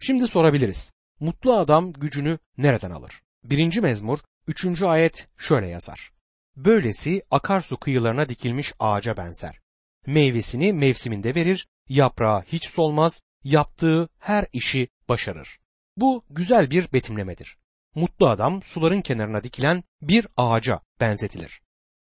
Şimdi 0.00 0.28
sorabiliriz. 0.28 0.92
Mutlu 1.20 1.56
adam 1.56 1.92
gücünü 1.92 2.38
nereden 2.58 2.90
alır? 2.90 3.22
Birinci 3.44 3.80
mezmur, 3.80 4.18
üçüncü 4.46 4.86
ayet 4.86 5.28
şöyle 5.36 5.68
yazar. 5.68 6.12
Böylesi 6.56 7.22
akarsu 7.30 7.76
kıyılarına 7.76 8.28
dikilmiş 8.28 8.72
ağaca 8.78 9.16
benzer. 9.16 9.60
Meyvesini 10.06 10.72
mevsiminde 10.72 11.34
verir, 11.34 11.68
yaprağı 11.88 12.42
hiç 12.42 12.68
solmaz, 12.68 13.22
yaptığı 13.44 14.08
her 14.18 14.46
işi 14.52 14.88
başarır. 15.08 15.58
Bu 15.96 16.24
güzel 16.30 16.70
bir 16.70 16.92
betimlemedir. 16.92 17.56
Mutlu 17.94 18.28
adam 18.28 18.62
suların 18.62 19.00
kenarına 19.00 19.42
dikilen 19.42 19.84
bir 20.02 20.26
ağaca 20.36 20.80
benzetilir. 21.00 21.60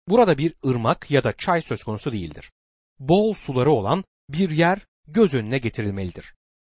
Burada 0.07 0.37
bir 0.37 0.53
ırmak 0.65 1.11
ya 1.11 1.23
da 1.23 1.33
çay 1.37 1.61
söz 1.61 1.83
konusu 1.83 2.11
değildir. 2.11 2.51
Bol 2.99 3.33
suları 3.33 3.71
olan 3.71 4.03
bir 4.29 4.49
yer 4.49 4.79
göz 5.07 5.33
önüne 5.33 5.57
getirilmelidir. 5.57 6.33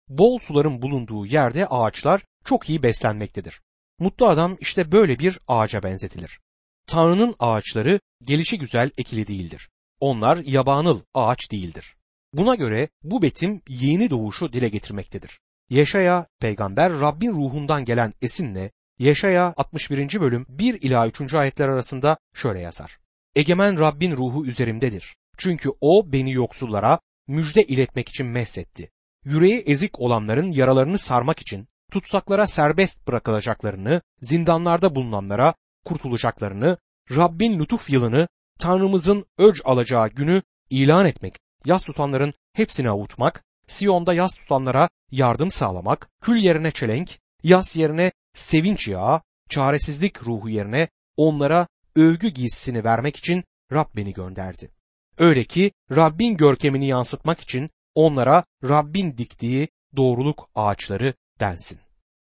Bol 0.08 0.38
suların 0.38 0.82
bulunduğu 0.82 1.26
yerde 1.26 1.66
ağaçlar 1.66 2.22
çok 2.44 2.70
iyi 2.70 2.82
beslenmektedir. 2.82 3.60
Mutlu 3.98 4.26
adam 4.26 4.56
işte 4.60 4.92
böyle 4.92 5.18
bir 5.18 5.38
ağaca 5.48 5.82
benzetilir. 5.82 6.40
Tanrı'nın 6.86 7.34
ağaçları 7.38 8.00
gelişi 8.22 8.58
güzel 8.58 8.90
ekili 8.98 9.26
değildir. 9.26 9.68
Onlar 10.00 10.36
yabanıl 10.36 11.00
ağaç 11.14 11.52
değildir. 11.52 11.96
Buna 12.32 12.54
göre 12.54 12.88
bu 13.02 13.22
betim 13.22 13.62
yeni 13.68 14.10
doğuşu 14.10 14.52
dile 14.52 14.68
getirmektedir. 14.68 15.40
Yaşaya 15.70 16.26
peygamber 16.40 16.92
Rabbin 16.92 17.32
ruhundan 17.32 17.84
gelen 17.84 18.14
esinle 18.22 18.70
Yaşaya 18.98 19.54
61. 19.56 20.20
bölüm 20.20 20.46
1 20.48 20.82
ila 20.82 21.08
3. 21.08 21.34
ayetler 21.34 21.68
arasında 21.68 22.16
şöyle 22.34 22.60
yazar. 22.60 22.98
Egemen 23.34 23.78
Rabbin 23.78 24.16
ruhu 24.16 24.46
üzerimdedir. 24.46 25.16
Çünkü 25.38 25.70
o 25.80 26.12
beni 26.12 26.32
yoksullara 26.32 27.00
müjde 27.26 27.64
iletmek 27.64 28.08
için 28.08 28.26
mesetti. 28.26 28.90
Yüreği 29.24 29.58
ezik 29.58 30.00
olanların 30.00 30.50
yaralarını 30.50 30.98
sarmak 30.98 31.40
için, 31.40 31.68
tutsaklara 31.92 32.46
serbest 32.46 33.08
bırakılacaklarını, 33.08 34.02
zindanlarda 34.20 34.94
bulunanlara 34.94 35.54
kurtulacaklarını, 35.84 36.78
Rabbin 37.10 37.58
lütuf 37.58 37.90
yılını, 37.90 38.28
Tanrımızın 38.58 39.24
öc 39.38 39.60
alacağı 39.64 40.08
günü 40.08 40.42
ilan 40.70 41.06
etmek, 41.06 41.34
yas 41.64 41.84
tutanların 41.84 42.34
hepsini 42.52 42.90
avutmak, 42.90 43.44
Siyon'da 43.66 44.14
yas 44.14 44.34
tutanlara 44.34 44.88
yardım 45.10 45.50
sağlamak, 45.50 46.08
kül 46.22 46.36
yerine 46.36 46.70
çelenk, 46.70 47.18
yas 47.42 47.76
yerine 47.76 48.12
sevinç 48.34 48.88
yağı, 48.88 49.20
çaresizlik 49.48 50.26
ruhu 50.26 50.48
yerine 50.48 50.88
onlara 51.16 51.66
övgü 51.96 52.28
giysisini 52.28 52.84
vermek 52.84 53.16
için 53.16 53.44
Rab 53.72 53.86
beni 53.96 54.12
gönderdi. 54.12 54.70
Öyle 55.18 55.44
ki 55.44 55.72
Rabbin 55.90 56.36
görkemini 56.36 56.86
yansıtmak 56.86 57.40
için 57.40 57.70
onlara 57.94 58.44
Rabbin 58.64 59.18
diktiği 59.18 59.68
doğruluk 59.96 60.48
ağaçları 60.54 61.14
densin. 61.40 61.80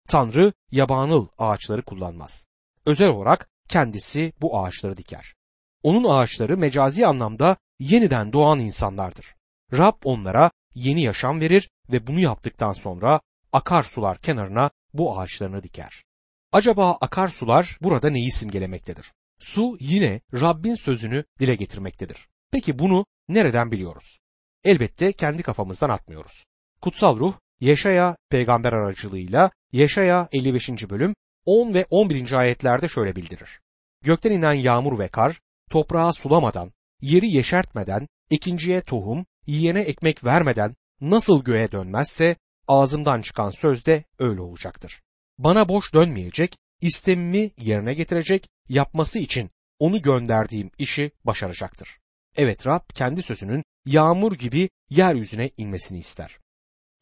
Tanrı 0.07 0.53
yabanıl 0.71 1.27
ağaçları 1.37 1.81
kullanmaz. 1.81 2.45
Özel 2.85 3.09
olarak 3.09 3.49
kendisi 3.69 4.33
bu 4.41 4.59
ağaçları 4.59 4.97
diker. 4.97 5.35
Onun 5.83 6.03
ağaçları 6.03 6.57
mecazi 6.57 7.07
anlamda 7.07 7.57
yeniden 7.79 8.33
doğan 8.33 8.59
insanlardır. 8.59 9.35
Rab 9.73 9.95
onlara 10.03 10.51
yeni 10.75 11.03
yaşam 11.03 11.39
verir 11.39 11.69
ve 11.91 12.07
bunu 12.07 12.19
yaptıktan 12.19 12.71
sonra 12.71 13.21
akarsular 13.51 14.17
kenarına 14.17 14.71
bu 14.93 15.19
ağaçlarını 15.19 15.63
diker. 15.63 16.03
Acaba 16.51 16.97
akarsular 17.01 17.77
burada 17.81 18.09
neyi 18.09 18.31
simgelemektedir? 18.31 19.13
Su 19.39 19.77
yine 19.79 20.21
Rabbin 20.33 20.75
sözünü 20.75 21.23
dile 21.39 21.55
getirmektedir. 21.55 22.27
Peki 22.51 22.79
bunu 22.79 23.05
nereden 23.29 23.71
biliyoruz? 23.71 24.19
Elbette 24.63 25.13
kendi 25.13 25.43
kafamızdan 25.43 25.89
atmıyoruz. 25.89 26.45
Kutsal 26.81 27.19
ruh 27.19 27.33
Yaşaya 27.61 28.15
peygamber 28.29 28.73
aracılığıyla 28.73 29.51
Yaşaya 29.71 30.29
55. 30.31 30.69
bölüm 30.89 31.15
10 31.45 31.73
ve 31.73 31.85
11. 31.89 32.31
ayetlerde 32.31 32.87
şöyle 32.87 33.15
bildirir. 33.15 33.59
Gökten 34.03 34.31
inen 34.31 34.53
yağmur 34.53 34.99
ve 34.99 35.07
kar 35.07 35.39
toprağı 35.69 36.13
sulamadan, 36.13 36.71
yeri 37.01 37.29
yeşertmeden, 37.29 38.07
ikinciye 38.29 38.81
tohum, 38.81 39.25
yiyene 39.47 39.81
ekmek 39.81 40.23
vermeden 40.23 40.75
nasıl 41.01 41.43
göğe 41.43 41.71
dönmezse 41.71 42.35
ağzımdan 42.67 43.21
çıkan 43.21 43.49
söz 43.49 43.85
de 43.85 44.03
öyle 44.19 44.41
olacaktır. 44.41 45.01
Bana 45.37 45.69
boş 45.69 45.93
dönmeyecek, 45.93 46.57
istemimi 46.81 47.51
yerine 47.57 47.93
getirecek, 47.93 48.47
yapması 48.69 49.19
için 49.19 49.49
onu 49.79 50.01
gönderdiğim 50.01 50.71
işi 50.77 51.11
başaracaktır. 51.23 51.97
Evet 52.35 52.67
Rab 52.67 52.81
kendi 52.93 53.21
sözünün 53.21 53.63
yağmur 53.85 54.31
gibi 54.31 54.69
yeryüzüne 54.89 55.49
inmesini 55.57 55.99
ister. 55.99 56.39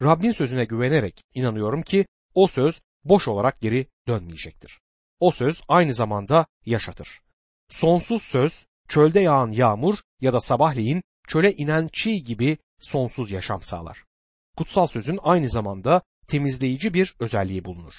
Rabbin 0.02 0.32
sözüne 0.32 0.64
güvenerek 0.64 1.24
inanıyorum 1.34 1.82
ki 1.82 2.06
o 2.34 2.46
söz 2.46 2.80
boş 3.04 3.28
olarak 3.28 3.60
geri 3.60 3.86
dönmeyecektir. 4.08 4.80
O 5.20 5.30
söz 5.30 5.62
aynı 5.68 5.94
zamanda 5.94 6.46
yaşatır. 6.66 7.20
Sonsuz 7.70 8.22
söz, 8.22 8.66
çölde 8.88 9.20
yağan 9.20 9.48
yağmur 9.48 9.98
ya 10.20 10.32
da 10.32 10.40
sabahleyin 10.40 11.02
çöle 11.28 11.52
inen 11.52 11.88
çiğ 11.92 12.24
gibi 12.24 12.58
sonsuz 12.80 13.30
yaşam 13.30 13.62
sağlar. 13.62 14.04
Kutsal 14.56 14.86
sözün 14.86 15.18
aynı 15.22 15.48
zamanda 15.48 16.02
temizleyici 16.26 16.94
bir 16.94 17.14
özelliği 17.20 17.64
bulunur. 17.64 17.94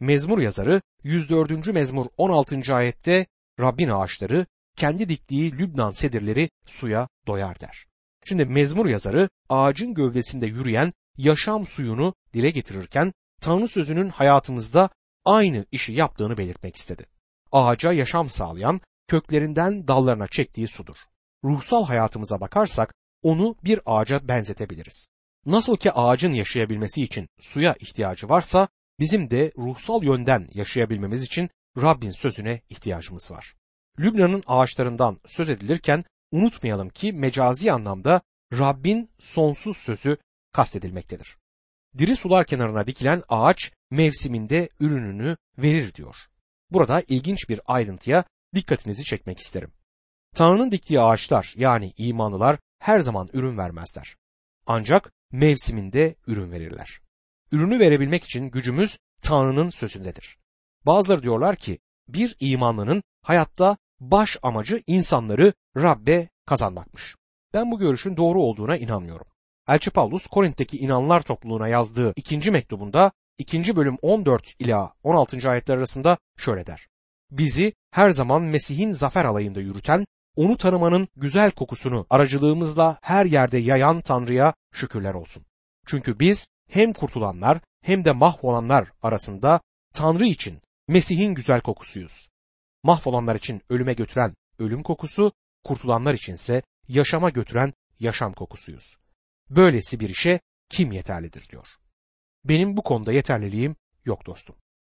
Mezmur 0.00 0.38
yazarı 0.38 0.82
104. 1.02 1.66
mezmur 1.66 2.06
16. 2.16 2.74
ayette 2.74 3.26
Rabbin 3.60 3.88
ağaçları 3.88 4.46
kendi 4.76 5.08
diktiği 5.08 5.52
Lübnan 5.52 5.92
sedirleri 5.92 6.50
suya 6.66 7.08
doyar 7.26 7.60
der. 7.60 7.86
Şimdi 8.24 8.44
mezmur 8.44 8.86
yazarı 8.86 9.28
ağacın 9.48 9.94
gövdesinde 9.94 10.46
yürüyen 10.46 10.92
yaşam 11.20 11.66
suyunu 11.66 12.14
dile 12.34 12.50
getirirken 12.50 13.12
Tanrı 13.40 13.68
sözünün 13.68 14.08
hayatımızda 14.08 14.90
aynı 15.24 15.66
işi 15.72 15.92
yaptığını 15.92 16.36
belirtmek 16.36 16.76
istedi. 16.76 17.06
Ağaca 17.52 17.92
yaşam 17.92 18.28
sağlayan 18.28 18.80
köklerinden 19.08 19.88
dallarına 19.88 20.26
çektiği 20.26 20.68
sudur. 20.68 20.96
Ruhsal 21.44 21.84
hayatımıza 21.84 22.40
bakarsak 22.40 22.94
onu 23.22 23.56
bir 23.64 23.80
ağaca 23.86 24.28
benzetebiliriz. 24.28 25.08
Nasıl 25.46 25.76
ki 25.76 25.92
ağacın 25.92 26.32
yaşayabilmesi 26.32 27.02
için 27.02 27.28
suya 27.40 27.74
ihtiyacı 27.80 28.28
varsa 28.28 28.68
bizim 28.98 29.30
de 29.30 29.52
ruhsal 29.58 30.04
yönden 30.04 30.48
yaşayabilmemiz 30.54 31.22
için 31.22 31.50
Rabbin 31.76 32.10
sözüne 32.10 32.60
ihtiyacımız 32.68 33.30
var. 33.30 33.54
Lübnan'ın 33.98 34.42
ağaçlarından 34.46 35.20
söz 35.26 35.48
edilirken 35.48 36.02
unutmayalım 36.32 36.88
ki 36.88 37.12
mecazi 37.12 37.72
anlamda 37.72 38.20
Rabbin 38.52 39.10
sonsuz 39.18 39.76
sözü 39.76 40.16
kastedilmektedir. 40.52 41.36
Diri 41.98 42.16
sular 42.16 42.46
kenarına 42.46 42.86
dikilen 42.86 43.22
ağaç 43.28 43.72
mevsiminde 43.90 44.68
ürününü 44.80 45.36
verir 45.58 45.94
diyor. 45.94 46.16
Burada 46.70 47.02
ilginç 47.08 47.48
bir 47.48 47.60
ayrıntıya 47.66 48.24
dikkatinizi 48.54 49.04
çekmek 49.04 49.38
isterim. 49.38 49.72
Tanrı'nın 50.34 50.70
diktiği 50.70 51.00
ağaçlar 51.00 51.54
yani 51.56 51.92
imanlılar 51.96 52.58
her 52.78 52.98
zaman 52.98 53.28
ürün 53.32 53.58
vermezler. 53.58 54.16
Ancak 54.66 55.12
mevsiminde 55.32 56.14
ürün 56.26 56.52
verirler. 56.52 57.00
Ürünü 57.52 57.78
verebilmek 57.78 58.24
için 58.24 58.50
gücümüz 58.50 58.98
Tanrı'nın 59.22 59.70
sözündedir. 59.70 60.38
Bazıları 60.86 61.22
diyorlar 61.22 61.56
ki 61.56 61.78
bir 62.08 62.36
imanlının 62.40 63.02
hayatta 63.22 63.76
baş 64.00 64.36
amacı 64.42 64.82
insanları 64.86 65.52
Rabbe 65.76 66.28
kazanmakmış. 66.46 67.16
Ben 67.54 67.70
bu 67.70 67.78
görüşün 67.78 68.16
doğru 68.16 68.42
olduğuna 68.42 68.76
inanmıyorum. 68.76 69.26
Elçi 69.70 69.90
Paulus 69.90 70.26
Korint'teki 70.26 70.78
inanlar 70.78 71.20
topluluğuna 71.20 71.68
yazdığı 71.68 72.12
ikinci 72.16 72.50
mektubunda 72.50 73.12
2. 73.38 73.76
bölüm 73.76 73.96
14 74.02 74.54
ila 74.58 74.92
16. 75.02 75.50
ayetler 75.50 75.76
arasında 75.76 76.18
şöyle 76.36 76.66
der. 76.66 76.88
Bizi 77.30 77.72
her 77.90 78.10
zaman 78.10 78.42
Mesih'in 78.42 78.92
zafer 78.92 79.24
alayında 79.24 79.60
yürüten, 79.60 80.06
onu 80.36 80.56
tanımanın 80.56 81.08
güzel 81.16 81.50
kokusunu 81.50 82.06
aracılığımızla 82.10 82.98
her 83.02 83.26
yerde 83.26 83.58
yayan 83.58 84.00
Tanrı'ya 84.00 84.54
şükürler 84.72 85.14
olsun. 85.14 85.44
Çünkü 85.86 86.20
biz 86.20 86.48
hem 86.70 86.92
kurtulanlar 86.92 87.60
hem 87.82 88.04
de 88.04 88.12
mahvolanlar 88.12 88.88
arasında 89.02 89.60
Tanrı 89.94 90.26
için 90.26 90.60
Mesih'in 90.88 91.34
güzel 91.34 91.60
kokusuyuz. 91.60 92.28
Mahvolanlar 92.82 93.36
için 93.36 93.62
ölüme 93.68 93.92
götüren 93.92 94.34
ölüm 94.58 94.82
kokusu, 94.82 95.32
kurtulanlar 95.64 96.14
içinse 96.14 96.62
yaşama 96.88 97.30
götüren 97.30 97.72
yaşam 98.00 98.32
kokusuyuz. 98.32 99.00
Böylesi 99.50 100.00
bir 100.00 100.08
işe 100.08 100.40
kim 100.68 100.92
yeterlidir 100.92 101.48
diyor. 101.48 101.68
Benim 102.44 102.76
bu 102.76 102.82
konuda 102.82 103.12
yeterliliğim 103.12 103.76
yok 104.04 104.26
dostum. 104.26 104.56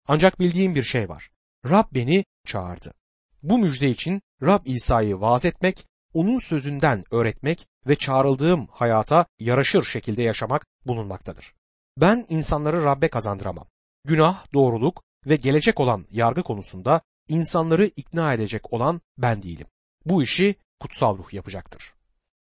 Ancak 0.08 0.40
bildiğim 0.40 0.74
bir 0.74 0.82
şey 0.82 1.08
var. 1.08 1.30
Rab 1.70 1.84
beni 1.94 2.24
çağırdı. 2.46 2.94
Bu 3.42 3.58
müjde 3.58 3.90
için 3.90 4.22
Rab 4.42 4.66
İsa'yı 4.66 5.20
vaaz 5.20 5.44
etmek, 5.44 5.86
onun 6.14 6.38
sözünden 6.38 7.02
öğretmek 7.10 7.66
ve 7.86 7.96
çağrıldığım 7.96 8.66
hayata 8.66 9.26
yaraşır 9.38 9.84
şekilde 9.84 10.22
yaşamak 10.22 10.66
bulunmaktadır. 10.86 11.54
Ben 11.96 12.26
insanları 12.28 12.84
Rabbe 12.84 13.08
kazandıramam. 13.08 13.66
Günah, 14.04 14.52
doğruluk 14.54 15.02
ve 15.26 15.36
gelecek 15.36 15.80
olan 15.80 16.06
yargı 16.10 16.42
konusunda 16.42 17.00
insanları 17.28 17.86
ikna 17.86 18.34
edecek 18.34 18.72
olan 18.72 19.00
ben 19.18 19.42
değilim. 19.42 19.66
Bu 20.06 20.22
işi 20.22 20.56
kutsal 20.80 21.18
ruh 21.18 21.32
yapacaktır. 21.32 21.94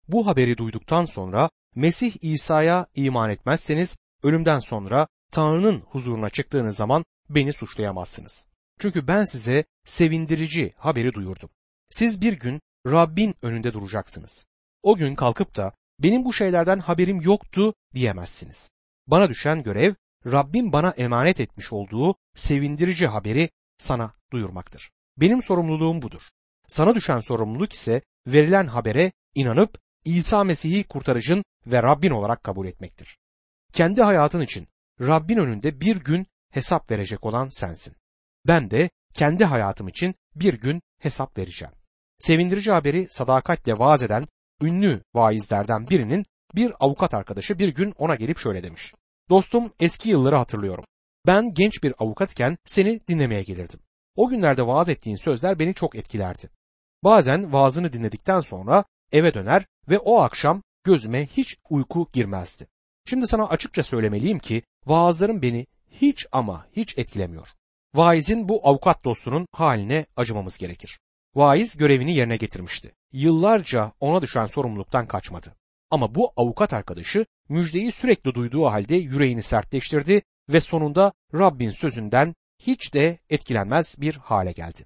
Bu 0.08 0.28
haberi 0.28 0.58
duyduktan 0.58 1.06
sonra 1.06 1.50
Mesih 1.76 2.16
İsa'ya 2.22 2.88
iman 2.96 3.30
etmezseniz 3.30 3.98
ölümden 4.24 4.60
sonra 4.60 5.08
Tanrı'nın 5.32 5.80
huzuruna 5.80 6.30
çıktığınız 6.30 6.76
zaman 6.76 7.06
beni 7.30 7.54
suçlayamazsınız. 7.54 8.46
Çünkü 8.80 9.08
ben 9.08 9.24
size 9.24 9.64
sevindirici 9.86 10.74
haberi 10.78 11.14
duyurdum. 11.14 11.50
Siz 11.90 12.22
bir 12.22 12.34
gün 12.34 12.62
Rabbin 12.88 13.36
önünde 13.42 13.74
duracaksınız. 13.74 14.46
O 14.84 14.96
gün 14.96 15.16
kalkıp 15.16 15.56
da 15.56 15.74
benim 16.00 16.26
bu 16.26 16.34
şeylerden 16.34 16.80
haberim 16.80 17.22
yoktu 17.22 17.74
diyemezsiniz. 17.94 18.70
Bana 19.08 19.30
düşen 19.30 19.64
görev 19.64 19.94
Rabbin 20.26 20.74
bana 20.74 20.90
emanet 20.90 21.40
etmiş 21.40 21.74
olduğu 21.74 22.16
sevindirici 22.36 23.08
haberi 23.08 23.50
sana 23.78 24.14
duyurmaktır. 24.32 24.92
Benim 25.18 25.44
sorumluluğum 25.44 26.02
budur. 26.02 26.22
Sana 26.68 26.96
düşen 26.96 27.20
sorumluluk 27.20 27.74
ise 27.74 28.02
verilen 28.28 28.68
habere 28.68 29.12
inanıp 29.36 29.80
İsa 30.08 30.44
Mesih'i 30.44 30.84
kurtarıcın 30.84 31.44
ve 31.66 31.84
Rabbin 31.84 32.12
olarak 32.12 32.44
kabul 32.44 32.68
etmektir. 32.68 33.18
Kendi 33.74 34.02
hayatın 34.02 34.42
için 34.42 34.68
Rabbin 35.02 35.38
önünde 35.38 35.82
bir 35.82 35.96
gün 35.96 36.28
hesap 36.52 36.92
verecek 36.92 37.26
olan 37.26 37.48
sensin. 37.48 37.96
Ben 38.48 38.72
de 38.72 38.90
kendi 39.14 39.46
hayatım 39.46 39.88
için 39.88 40.16
bir 40.36 40.54
gün 40.54 40.82
hesap 41.00 41.38
vereceğim. 41.38 41.74
Sevindirici 42.20 42.72
haberi 42.72 43.08
sadakatle 43.10 43.80
vaaz 43.80 44.04
eden 44.04 44.26
ünlü 44.62 45.02
vaizlerden 45.14 45.90
birinin 45.90 46.26
bir 46.56 46.74
avukat 46.80 47.14
arkadaşı 47.14 47.60
bir 47.60 47.70
gün 47.70 47.94
ona 47.98 48.16
gelip 48.16 48.38
şöyle 48.38 48.64
demiş. 48.64 48.94
Dostum 49.30 49.72
eski 49.80 50.10
yılları 50.10 50.36
hatırlıyorum. 50.36 50.86
Ben 51.26 51.54
genç 51.54 51.84
bir 51.84 51.94
avukatken 52.00 52.58
seni 52.66 53.08
dinlemeye 53.08 53.44
gelirdim. 53.44 53.80
O 54.16 54.30
günlerde 54.30 54.68
vaaz 54.68 54.90
ettiğin 54.90 55.16
sözler 55.16 55.60
beni 55.60 55.74
çok 55.74 55.96
etkilerdi. 55.96 56.50
Bazen 57.04 57.54
vaazını 57.54 57.94
dinledikten 57.94 58.40
sonra 58.40 58.86
eve 59.12 59.34
döner 59.34 59.66
ve 59.90 60.00
o 60.00 60.22
akşam 60.22 60.64
gözüme 60.84 61.26
hiç 61.26 61.58
uyku 61.70 62.10
girmezdi. 62.14 62.68
Şimdi 63.06 63.28
sana 63.28 63.50
açıkça 63.50 63.84
söylemeliyim 63.84 64.40
ki 64.40 64.64
vaazların 64.86 65.42
beni 65.42 65.68
hiç 65.92 66.28
ama 66.32 66.68
hiç 66.76 66.98
etkilemiyor. 66.98 67.48
Vaizin 67.96 68.50
bu 68.50 68.68
avukat 68.68 69.04
dostunun 69.04 69.48
haline 69.52 70.06
acımamız 70.16 70.58
gerekir. 70.58 71.00
Vaiz 71.36 71.78
görevini 71.78 72.16
yerine 72.16 72.38
getirmişti. 72.38 72.92
Yıllarca 73.12 73.92
ona 74.00 74.22
düşen 74.22 74.46
sorumluluktan 74.46 75.08
kaçmadı. 75.08 75.56
Ama 75.92 76.16
bu 76.16 76.32
avukat 76.36 76.74
arkadaşı 76.74 77.26
müjdeyi 77.50 77.92
sürekli 77.92 78.34
duyduğu 78.34 78.66
halde 78.66 78.96
yüreğini 78.96 79.44
sertleştirdi 79.44 80.22
ve 80.50 80.60
sonunda 80.60 81.14
Rabbin 81.34 81.72
sözünden 81.72 82.36
hiç 82.60 82.94
de 82.94 83.20
etkilenmez 83.30 84.02
bir 84.02 84.16
hale 84.16 84.52
geldi. 84.52 84.86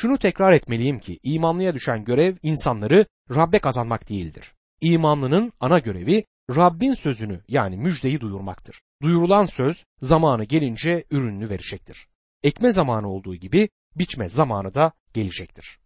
Şunu 0.00 0.18
tekrar 0.18 0.52
etmeliyim 0.52 0.98
ki 0.98 1.20
imanlıya 1.22 1.74
düşen 1.74 2.04
görev 2.04 2.36
insanları 2.42 3.06
Rabbe 3.34 3.58
kazanmak 3.58 4.08
değildir. 4.08 4.54
İmanlının 4.80 5.52
ana 5.60 5.78
görevi 5.78 6.24
Rabbin 6.50 6.94
sözünü 6.94 7.40
yani 7.48 7.76
müjdeyi 7.76 8.20
duyurmaktır. 8.20 8.80
Duyurulan 9.02 9.46
söz 9.46 9.84
zamanı 10.02 10.44
gelince 10.44 11.04
ürününü 11.10 11.50
verecektir. 11.50 12.06
Ekme 12.42 12.72
zamanı 12.72 13.08
olduğu 13.08 13.34
gibi 13.34 13.68
biçme 13.96 14.28
zamanı 14.28 14.74
da 14.74 14.92
gelecektir. 15.14 15.78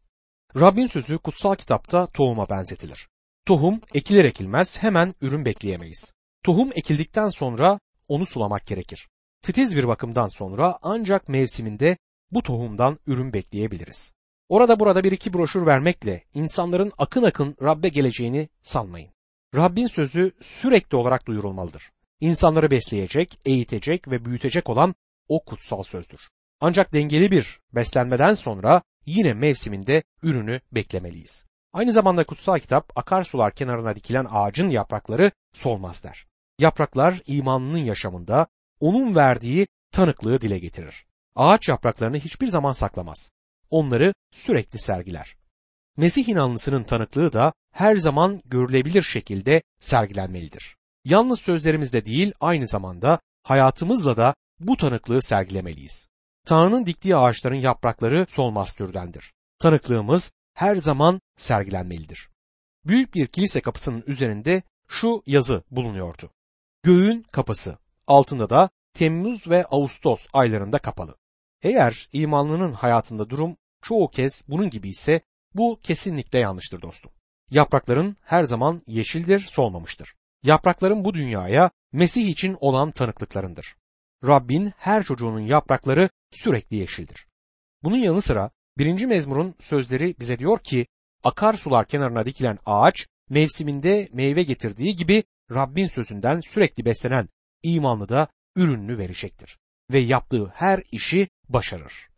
Rabbin 0.56 0.86
sözü 0.86 1.18
kutsal 1.18 1.54
kitapta 1.54 2.06
tohuma 2.06 2.48
benzetilir. 2.50 3.08
Tohum 3.46 3.80
ekilir 3.94 4.24
ekilmez 4.24 4.82
hemen 4.82 5.14
ürün 5.20 5.44
bekleyemeyiz. 5.44 6.14
Tohum 6.42 6.70
ekildikten 6.74 7.28
sonra 7.28 7.80
onu 8.08 8.26
sulamak 8.26 8.66
gerekir. 8.66 9.08
Titiz 9.42 9.76
bir 9.76 9.88
bakımdan 9.88 10.28
sonra 10.28 10.78
ancak 10.82 11.28
mevsiminde 11.28 11.96
bu 12.30 12.42
tohumdan 12.42 12.98
ürün 13.06 13.32
bekleyebiliriz. 13.32 14.14
Orada 14.48 14.80
burada 14.80 15.04
bir 15.04 15.12
iki 15.12 15.32
broşür 15.32 15.66
vermekle 15.66 16.24
insanların 16.34 16.92
akın 16.98 17.22
akın 17.22 17.56
Rabbe 17.62 17.88
geleceğini 17.88 18.48
sanmayın. 18.62 19.10
Rabbin 19.54 19.86
sözü 19.86 20.32
sürekli 20.40 20.96
olarak 20.96 21.26
duyurulmalıdır. 21.26 21.90
İnsanları 22.20 22.70
besleyecek, 22.70 23.38
eğitecek 23.44 24.08
ve 24.08 24.24
büyütecek 24.24 24.70
olan 24.70 24.94
o 25.28 25.44
kutsal 25.44 25.82
sözdür. 25.82 26.20
Ancak 26.60 26.92
dengeli 26.92 27.30
bir 27.30 27.60
beslenmeden 27.72 28.34
sonra 28.34 28.82
yine 29.06 29.34
mevsiminde 29.34 30.02
ürünü 30.22 30.60
beklemeliyiz. 30.72 31.46
Aynı 31.72 31.92
zamanda 31.92 32.24
kutsal 32.24 32.58
kitap 32.58 32.98
akarsular 32.98 33.54
kenarına 33.54 33.96
dikilen 33.96 34.26
ağacın 34.30 34.68
yaprakları 34.68 35.30
solmaz 35.52 36.04
der. 36.04 36.26
Yapraklar 36.58 37.22
imanının 37.26 37.78
yaşamında 37.78 38.46
onun 38.80 39.14
verdiği 39.14 39.66
tanıklığı 39.92 40.40
dile 40.40 40.58
getirir. 40.58 41.06
Ağaç 41.36 41.68
yapraklarını 41.68 42.16
hiçbir 42.18 42.48
zaman 42.48 42.72
saklamaz. 42.72 43.30
Onları 43.70 44.14
sürekli 44.32 44.78
sergiler. 44.78 45.36
Mesih 45.96 46.28
inanlısının 46.28 46.84
tanıklığı 46.84 47.32
da 47.32 47.52
her 47.72 47.96
zaman 47.96 48.42
görülebilir 48.44 49.02
şekilde 49.02 49.62
sergilenmelidir. 49.80 50.76
Yalnız 51.04 51.40
sözlerimizde 51.40 52.04
değil 52.04 52.32
aynı 52.40 52.66
zamanda 52.66 53.20
hayatımızla 53.42 54.16
da 54.16 54.34
bu 54.60 54.76
tanıklığı 54.76 55.22
sergilemeliyiz. 55.22 56.08
Tanrı'nın 56.46 56.86
diktiği 56.86 57.16
ağaçların 57.16 57.60
yaprakları 57.60 58.26
solmaz 58.28 58.74
türdendir. 58.74 59.32
Tanıklığımız 59.58 60.32
her 60.54 60.76
zaman 60.76 61.20
sergilenmelidir. 61.38 62.28
Büyük 62.84 63.14
bir 63.14 63.26
kilise 63.26 63.60
kapısının 63.60 64.04
üzerinde 64.06 64.62
şu 64.88 65.22
yazı 65.26 65.62
bulunuyordu. 65.70 66.30
Göğün 66.82 67.22
kapısı. 67.22 67.78
Altında 68.06 68.50
da 68.50 68.70
Temmuz 68.92 69.48
ve 69.48 69.64
Ağustos 69.64 70.26
aylarında 70.32 70.78
kapalı. 70.78 71.16
Eğer 71.64 72.08
imanlının 72.12 72.72
hayatında 72.72 73.30
durum 73.30 73.56
çoğu 73.82 74.10
kez 74.10 74.44
bunun 74.48 74.70
gibi 74.70 74.88
ise 74.88 75.20
bu 75.54 75.80
kesinlikle 75.82 76.38
yanlıştır 76.38 76.82
dostum. 76.82 77.12
Yaprakların 77.50 78.16
her 78.22 78.42
zaman 78.44 78.80
yeşildir, 78.86 79.40
solmamıştır. 79.40 80.14
Yaprakların 80.42 81.04
bu 81.04 81.14
dünyaya 81.14 81.70
Mesih 81.92 82.28
için 82.28 82.56
olan 82.60 82.90
tanıklıklarındır. 82.90 83.76
Rabbin 84.24 84.72
her 84.76 85.02
çocuğunun 85.02 85.40
yaprakları 85.40 86.10
sürekli 86.30 86.76
yeşildir. 86.76 87.26
Bunun 87.82 87.96
yanı 87.96 88.22
sıra 88.22 88.50
birinci 88.78 89.06
mezmurun 89.06 89.54
sözleri 89.60 90.14
bize 90.20 90.38
diyor 90.38 90.58
ki 90.58 90.86
akarsular 91.22 91.86
kenarına 91.86 92.26
dikilen 92.26 92.58
ağaç 92.66 93.06
mevsiminde 93.30 94.08
meyve 94.12 94.42
getirdiği 94.42 94.96
gibi 94.96 95.24
Rabbin 95.50 95.86
sözünden 95.86 96.40
sürekli 96.40 96.84
beslenen 96.84 97.28
imanlı 97.62 98.08
da 98.08 98.28
ürününü 98.56 98.98
verecektir 98.98 99.58
ve 99.90 99.98
yaptığı 99.98 100.46
her 100.54 100.82
işi 100.92 101.28
başarır. 101.48 102.08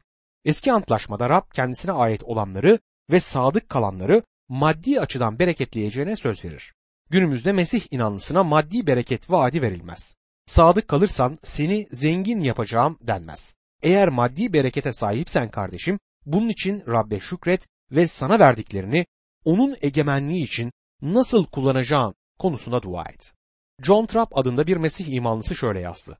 Eski 0.45 0.73
antlaşmada 0.73 1.31
Rab 1.31 1.53
kendisine 1.53 1.93
ait 1.93 2.23
olanları 2.23 2.79
ve 3.11 3.21
sadık 3.21 3.69
kalanları 3.69 4.23
maddi 4.49 5.01
açıdan 5.01 5.39
bereketleyeceğine 5.39 6.17
söz 6.17 6.45
verir. 6.45 6.75
Günümüzde 7.11 7.53
Mesih 7.53 7.83
inanlısına 7.91 8.45
maddi 8.45 8.87
bereket 8.87 9.31
vaadi 9.31 9.63
verilmez. 9.63 10.17
Sadık 10.47 10.89
kalırsan 10.89 11.37
seni 11.43 11.87
zengin 11.91 12.41
yapacağım 12.41 12.99
denmez. 13.01 13.55
Eğer 13.83 14.09
maddi 14.09 14.53
berekete 14.53 14.93
sahipsen 14.93 15.49
kardeşim, 15.49 15.99
bunun 16.27 16.49
için 16.49 16.83
Rabbe 16.87 17.21
şükret 17.21 17.67
ve 17.91 18.07
sana 18.07 18.39
verdiklerini 18.39 19.07
onun 19.45 19.77
egemenliği 19.83 20.45
için 20.45 20.73
nasıl 21.03 21.47
kullanacağın 21.47 22.15
konusunda 22.39 22.83
dua 22.83 23.05
et. 23.05 23.33
John 23.83 24.07
Trapp 24.07 24.39
adında 24.39 24.67
bir 24.67 24.77
Mesih 24.77 25.09
imanlısı 25.09 25.55
şöyle 25.55 25.81
yazdı. 25.81 26.19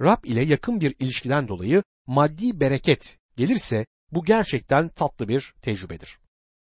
Rab 0.00 0.24
ile 0.24 0.44
yakın 0.44 0.80
bir 0.80 0.94
ilişkiden 0.98 1.48
dolayı 1.48 1.82
maddi 2.06 2.60
bereket 2.60 3.18
gelirse 3.36 3.86
bu 4.12 4.24
gerçekten 4.24 4.88
tatlı 4.88 5.28
bir 5.28 5.54
tecrübedir. 5.62 6.18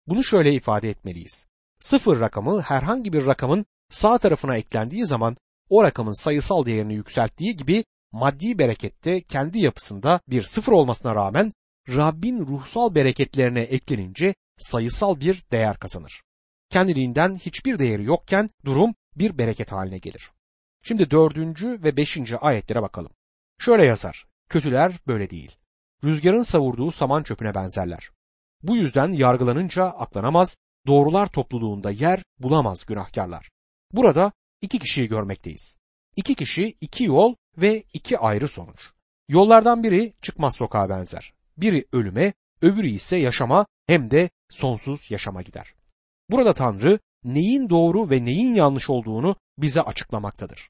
Bunu 0.08 0.24
şöyle 0.24 0.54
ifade 0.54 0.90
etmeliyiz. 0.90 1.48
Sıfır 1.80 2.20
rakamı 2.20 2.62
herhangi 2.62 3.14
bir 3.14 3.26
rakamın 3.26 3.66
sağ 3.90 4.18
tarafına 4.18 4.58
eklendiği 4.58 5.06
zaman 5.06 5.38
o 5.70 5.84
rakamın 5.84 6.22
sayısal 6.24 6.66
değerini 6.66 6.94
yükselttiği 6.94 7.56
gibi 7.56 7.86
maddi 8.12 8.60
berekette 8.60 9.22
kendi 9.22 9.60
yapısında 9.60 10.20
bir 10.28 10.44
sıfır 10.44 10.72
olmasına 10.72 11.16
rağmen 11.16 11.52
Rabbin 11.90 12.48
ruhsal 12.48 12.96
bereketlerine 12.96 13.62
eklenince 13.62 14.36
sayısal 14.58 15.20
bir 15.20 15.44
değer 15.52 15.78
kazanır. 15.78 16.22
Kendiliğinden 16.70 17.36
hiçbir 17.36 17.80
değeri 17.80 18.04
yokken 18.04 18.50
durum 18.66 18.96
bir 19.16 19.38
bereket 19.38 19.72
haline 19.72 19.98
gelir. 19.98 20.32
Şimdi 20.84 21.12
dördüncü 21.12 21.84
ve 21.84 21.98
beşinci 21.98 22.38
ayetlere 22.38 22.82
bakalım. 22.82 23.12
Şöyle 23.60 23.86
yazar, 23.86 24.26
kötüler 24.50 25.00
böyle 25.08 25.30
değil. 25.30 25.58
Rüzgarın 26.04 26.42
savurduğu 26.42 26.92
saman 26.92 27.24
çöpüne 27.24 27.56
benzerler. 27.56 28.10
Bu 28.64 28.76
yüzden 28.78 29.10
yargılanınca 29.10 29.84
aklanamaz, 29.86 30.58
doğrular 30.88 31.28
topluluğunda 31.28 31.92
yer 31.92 32.24
bulamaz 32.40 32.86
günahkarlar. 32.86 33.50
Burada 33.92 34.32
iki 34.62 34.80
kişiyi 34.80 35.08
görmekteyiz. 35.08 35.78
İki 36.16 36.36
kişi, 36.36 36.76
iki 36.82 37.04
yol 37.04 37.36
ve 37.58 37.84
iki 37.94 38.18
ayrı 38.18 38.48
sonuç. 38.48 38.92
Yollardan 39.28 39.84
biri 39.84 40.14
çıkmaz 40.22 40.56
sokağa 40.56 40.90
benzer. 40.90 41.34
Biri 41.58 41.86
ölüme, 41.94 42.34
öbürü 42.62 42.88
ise 42.88 43.18
yaşama 43.18 43.66
hem 43.88 44.12
de 44.12 44.30
sonsuz 44.50 45.12
yaşama 45.12 45.42
gider. 45.42 45.74
Burada 46.30 46.54
Tanrı 46.54 47.00
neyin 47.24 47.70
doğru 47.70 48.10
ve 48.10 48.26
neyin 48.26 48.54
yanlış 48.54 48.90
olduğunu 48.90 49.36
bize 49.58 49.82
açıklamaktadır. 49.82 50.70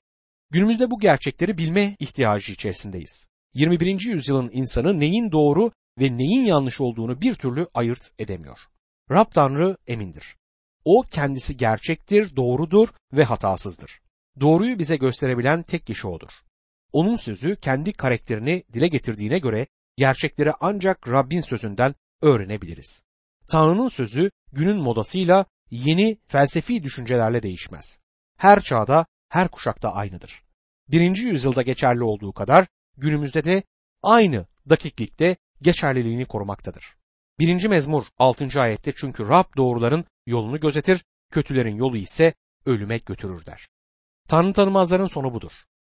Günümüzde 0.52 0.92
bu 0.92 1.00
gerçekleri 1.00 1.58
bilme 1.58 1.96
ihtiyacı 2.00 2.54
içerisindeyiz. 2.54 3.28
21. 3.54 4.02
yüzyılın 4.06 4.50
insanı 4.54 5.00
neyin 5.00 5.32
doğru 5.32 5.72
ve 6.00 6.18
neyin 6.18 6.46
yanlış 6.46 6.82
olduğunu 6.82 7.22
bir 7.22 7.36
türlü 7.36 7.68
ayırt 7.74 8.12
edemiyor. 8.20 8.60
Rab 9.12 9.32
Tanrı 9.34 9.78
emindir. 9.88 10.36
O 10.86 11.02
kendisi 11.02 11.58
gerçektir, 11.58 12.36
doğrudur 12.36 12.90
ve 13.14 13.24
hatasızdır. 13.24 14.02
Doğruyu 14.40 14.80
bize 14.80 14.96
gösterebilen 14.96 15.64
tek 15.64 15.86
kişi 15.86 16.08
odur. 16.08 16.32
Onun 16.92 17.16
sözü 17.16 17.56
kendi 17.56 17.94
karakterini 17.94 18.64
dile 18.74 18.88
getirdiğine 18.88 19.40
göre 19.40 19.68
gerçekleri 19.98 20.54
ancak 20.60 21.08
Rabbin 21.08 21.42
sözünden 21.42 21.96
öğrenebiliriz. 22.22 23.04
Tanrı'nın 23.52 23.90
sözü 23.90 24.32
günün 24.52 24.78
modasıyla 24.78 25.46
yeni 25.72 26.18
felsefi 26.28 26.84
düşüncelerle 26.84 27.44
değişmez. 27.44 28.00
Her 28.38 28.62
çağda, 28.62 29.06
her 29.30 29.48
kuşakta 29.48 29.94
aynıdır. 29.94 30.44
Birinci 30.88 31.26
yüzyılda 31.26 31.62
geçerli 31.62 32.04
olduğu 32.04 32.34
kadar 32.34 32.68
günümüzde 32.98 33.44
de 33.44 33.64
aynı 34.04 34.46
dakiklikte 34.70 35.38
geçerliliğini 35.62 36.26
korumaktadır. 36.26 36.96
Birinci 37.40 37.68
mezmur 37.70 38.06
6. 38.18 38.62
ayette 38.62 38.94
çünkü 38.96 39.28
Rab 39.28 39.58
doğruların 39.58 40.06
yolunu 40.26 40.60
gözetir, 40.60 41.04
kötülerin 41.32 41.76
yolu 41.76 41.98
ise 41.98 42.34
ölüme 42.66 42.98
götürür 42.98 43.46
der. 43.46 43.68
Tanrı 44.28 44.54
tanımazların 44.54 45.08
sonu 45.08 45.34
budur. 45.34 45.52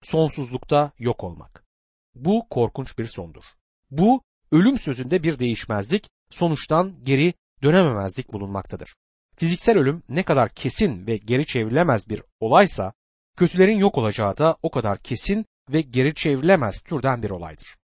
Sonsuzlukta 0.04 0.92
yok 0.98 1.24
olmak. 1.24 1.64
Bu 2.16 2.48
korkunç 2.50 2.98
bir 2.98 3.06
sondur. 3.06 3.44
Bu 3.92 4.22
ölüm 4.52 4.80
sözünde 4.80 5.24
bir 5.24 5.40
değişmezlik, 5.40 6.10
sonuçtan 6.32 7.04
geri 7.04 7.34
dönememezlik 7.64 8.34
bulunmaktadır. 8.34 8.96
Fiziksel 9.38 9.78
ölüm 9.78 10.04
ne 10.10 10.24
kadar 10.24 10.50
kesin 10.50 11.08
ve 11.08 11.18
geri 11.18 11.46
çevrilemez 11.46 12.10
bir 12.10 12.24
olaysa, 12.40 12.94
kötülerin 13.40 13.78
yok 13.78 13.98
olacağı 13.98 14.38
da 14.38 14.58
o 14.62 14.72
kadar 14.72 14.98
kesin 14.98 15.46
ve 15.70 15.82
geri 15.82 16.14
çevrilemez 16.16 16.82
türden 16.82 17.24
bir 17.24 17.30
olaydır. 17.30 17.78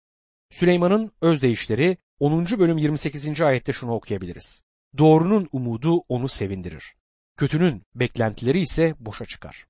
Süleyman'ın 0.52 1.12
özdeyişleri 1.22 1.98
10. 2.20 2.46
bölüm 2.46 2.78
28. 2.78 3.41
ayette 3.41 3.74
şunu 3.74 3.91
okuyabiliriz. 3.91 4.63
Doğrunun 4.98 5.50
umudu 5.52 5.98
onu 6.10 6.28
sevindirir. 6.28 6.96
Kötünün 7.38 7.84
beklentileri 7.96 8.60
ise 8.60 8.96
boşa 9.00 9.26
çıkar. 9.26 9.65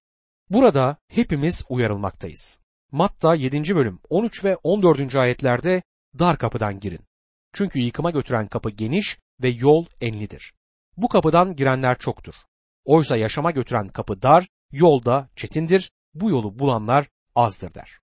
Burada 0.49 0.97
hepimiz 1.07 1.63
uyarılmaktayız. 1.69 2.59
Matta 2.91 3.35
7. 3.35 3.75
bölüm 3.75 3.99
13 4.09 4.43
ve 4.43 4.55
14. 4.55 5.15
ayetlerde 5.15 5.83
dar 6.19 6.37
kapıdan 6.37 6.79
girin. 6.79 7.05
Çünkü 7.53 7.79
yıkıma 7.79 8.11
götüren 8.11 8.47
kapı 8.47 8.69
geniş 8.69 9.17
ve 9.41 9.49
yol 9.49 9.85
enlidir. 10.01 10.53
Bu 10.97 11.07
kapıdan 11.07 11.55
girenler 11.55 11.97
çoktur. 11.97 12.35
Oysa 12.85 13.17
yaşama 13.17 13.51
götüren 13.51 13.87
kapı 13.87 14.21
dar, 14.21 14.47
yolda 14.75 15.29
çetindir, 15.35 15.91
bu 16.13 16.29
yolu 16.29 16.59
bulanlar 16.59 17.07
azdır 17.35 17.73
der. 17.73 17.99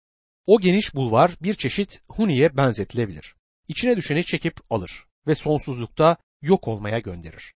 O 0.47 0.61
geniş 0.61 0.95
bulvar 0.95 1.37
bir 1.43 1.55
çeşit 1.55 2.03
huniye 2.09 2.57
benzetilebilir. 2.57 3.35
İçine 3.69 3.97
düşeni 3.97 4.25
çekip 4.25 4.61
alır 4.71 5.05
ve 5.27 5.35
sonsuzlukta 5.35 6.17
yok 6.43 6.69
olmaya 6.69 6.99
gönderir. 6.99 7.55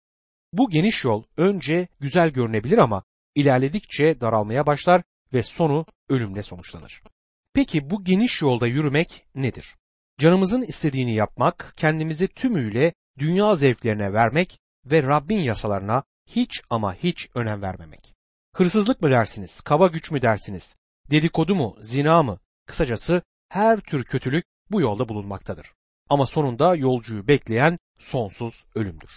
Bu 0.54 0.69
geniş 0.69 1.04
yol 1.04 1.23
önce 1.38 1.88
güzel 1.99 2.30
görünebilir 2.30 2.78
ama 2.78 3.04
ilerledikçe 3.36 4.21
daralmaya 4.21 4.65
başlar 4.65 5.04
ve 5.34 5.43
sonu 5.43 5.86
ölümle 6.10 6.43
sonuçlanır. 6.43 7.01
Peki 7.54 7.89
bu 7.89 8.04
geniş 8.04 8.41
yolda 8.41 8.67
yürümek 8.67 9.25
nedir? 9.36 9.75
Canımızın 10.19 10.62
istediğini 10.62 11.15
yapmak, 11.15 11.73
kendimizi 11.75 12.28
tümüyle 12.28 12.93
dünya 13.19 13.56
zevklerine 13.56 14.13
vermek 14.13 14.60
ve 14.86 15.04
Rabbin 15.04 15.39
yasalarına 15.39 16.04
hiç 16.28 16.62
ama 16.69 16.95
hiç 16.95 17.30
önem 17.36 17.62
vermemek. 17.62 18.14
Hırsızlık 18.56 19.02
mı 19.02 19.12
dersiniz, 19.12 19.62
kaba 19.62 19.88
güç 19.88 20.12
mü 20.12 20.22
dersiniz, 20.22 20.76
dedikodu 21.12 21.56
mu, 21.56 21.78
zina 21.82 22.24
mı, 22.24 22.39
kısacası 22.65 23.22
her 23.50 23.80
tür 23.80 24.04
kötülük 24.04 24.46
bu 24.72 24.82
yolda 24.82 25.10
bulunmaktadır. 25.10 25.74
Ama 26.10 26.26
sonunda 26.26 26.76
yolcuyu 26.76 27.28
bekleyen 27.28 27.78
sonsuz 28.00 28.65
ölümdür. 28.76 29.10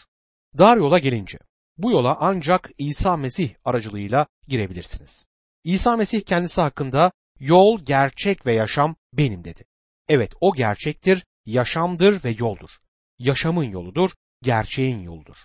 Dar 0.59 0.77
yola 0.77 0.99
gelince, 0.99 1.39
bu 1.77 1.91
yola 1.91 2.17
ancak 2.21 2.71
İsa 2.79 3.17
Mesih 3.17 3.51
aracılığıyla 3.65 4.27
girebilirsiniz. 4.49 5.27
İsa 5.65 5.97
Mesih 5.97 6.23
kendisi 6.23 6.61
hakkında 6.61 7.13
yol, 7.41 7.81
gerçek 7.81 8.47
ve 8.47 8.55
yaşam 8.55 8.97
benim 9.13 9.45
dedi. 9.45 9.65
Evet 10.09 10.33
o 10.41 10.55
gerçektir, 10.55 11.25
yaşamdır 11.47 12.25
ve 12.25 12.31
yoldur. 12.39 12.71
Yaşamın 13.19 13.65
yoludur, 13.65 14.11
gerçeğin 14.43 15.01
yoludur. 15.01 15.37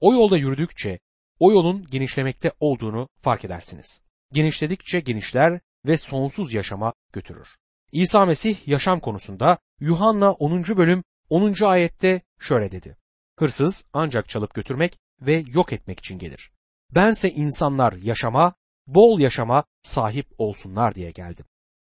O 0.00 0.12
yolda 0.12 0.36
yürüdükçe 0.36 0.98
o 1.42 1.52
yolun 1.52 1.86
genişlemekte 1.90 2.52
olduğunu 2.60 3.08
fark 3.20 3.44
edersiniz. 3.44 4.02
Genişledikçe 4.32 5.00
genişler 5.00 5.60
ve 5.86 5.96
sonsuz 5.96 6.52
yaşama 6.52 6.92
götürür. 7.12 7.48
İsa 7.92 8.26
Mesih 8.26 8.68
yaşam 8.68 9.00
konusunda 9.00 9.58
Yuhanna 9.80 10.32
10. 10.32 10.64
bölüm 10.64 11.04
10. 11.30 11.64
ayette 11.64 12.20
şöyle 12.40 12.72
dedi. 12.72 12.96
Hırsız 13.38 13.84
ancak 13.92 14.28
çalıp 14.28 14.54
götürmek 14.54 14.98
ve 15.20 15.44
yok 15.46 15.72
etmek 15.72 15.98
için 15.98 16.18
gelir. 16.18 16.52
Bense 16.90 17.30
insanlar 17.30 17.92
yaşama, 17.92 18.54
bol 18.86 19.20
yaşama 19.20 19.64
sahip 19.82 20.26
olsunlar 20.38 20.94
diye 20.94 21.10
geldim. 21.10 21.46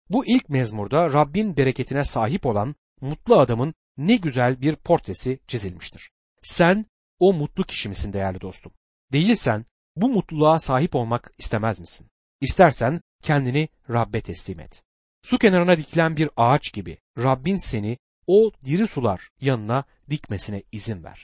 Bu 0.09 0.25
ilk 0.25 0.49
mezmurda 0.49 1.13
Rabbin 1.13 1.57
bereketine 1.57 2.03
sahip 2.03 2.45
olan 2.45 2.75
mutlu 3.01 3.39
adamın 3.39 3.73
ne 3.97 4.15
güzel 4.15 4.61
bir 4.61 4.75
portresi 4.75 5.39
çizilmiştir. 5.47 6.11
Sen 6.43 6.85
o 7.19 7.33
mutlu 7.33 7.63
kişi 7.63 7.89
misin 7.89 8.13
değerli 8.13 8.41
dostum? 8.41 8.71
Değilsen 9.11 9.65
bu 9.95 10.09
mutluluğa 10.09 10.59
sahip 10.59 10.95
olmak 10.95 11.33
istemez 11.37 11.79
misin? 11.79 12.07
İstersen 12.41 13.01
kendini 13.23 13.69
Rabbe 13.89 14.21
teslim 14.21 14.59
et. 14.59 14.83
Su 15.23 15.37
kenarına 15.37 15.77
dikilen 15.77 16.17
bir 16.17 16.29
ağaç 16.37 16.73
gibi 16.73 16.97
Rabbin 17.17 17.57
seni 17.57 17.97
o 18.27 18.51
diri 18.65 18.87
sular 18.87 19.29
yanına 19.41 19.83
dikmesine 20.09 20.63
izin 20.71 21.03
ver. 21.03 21.19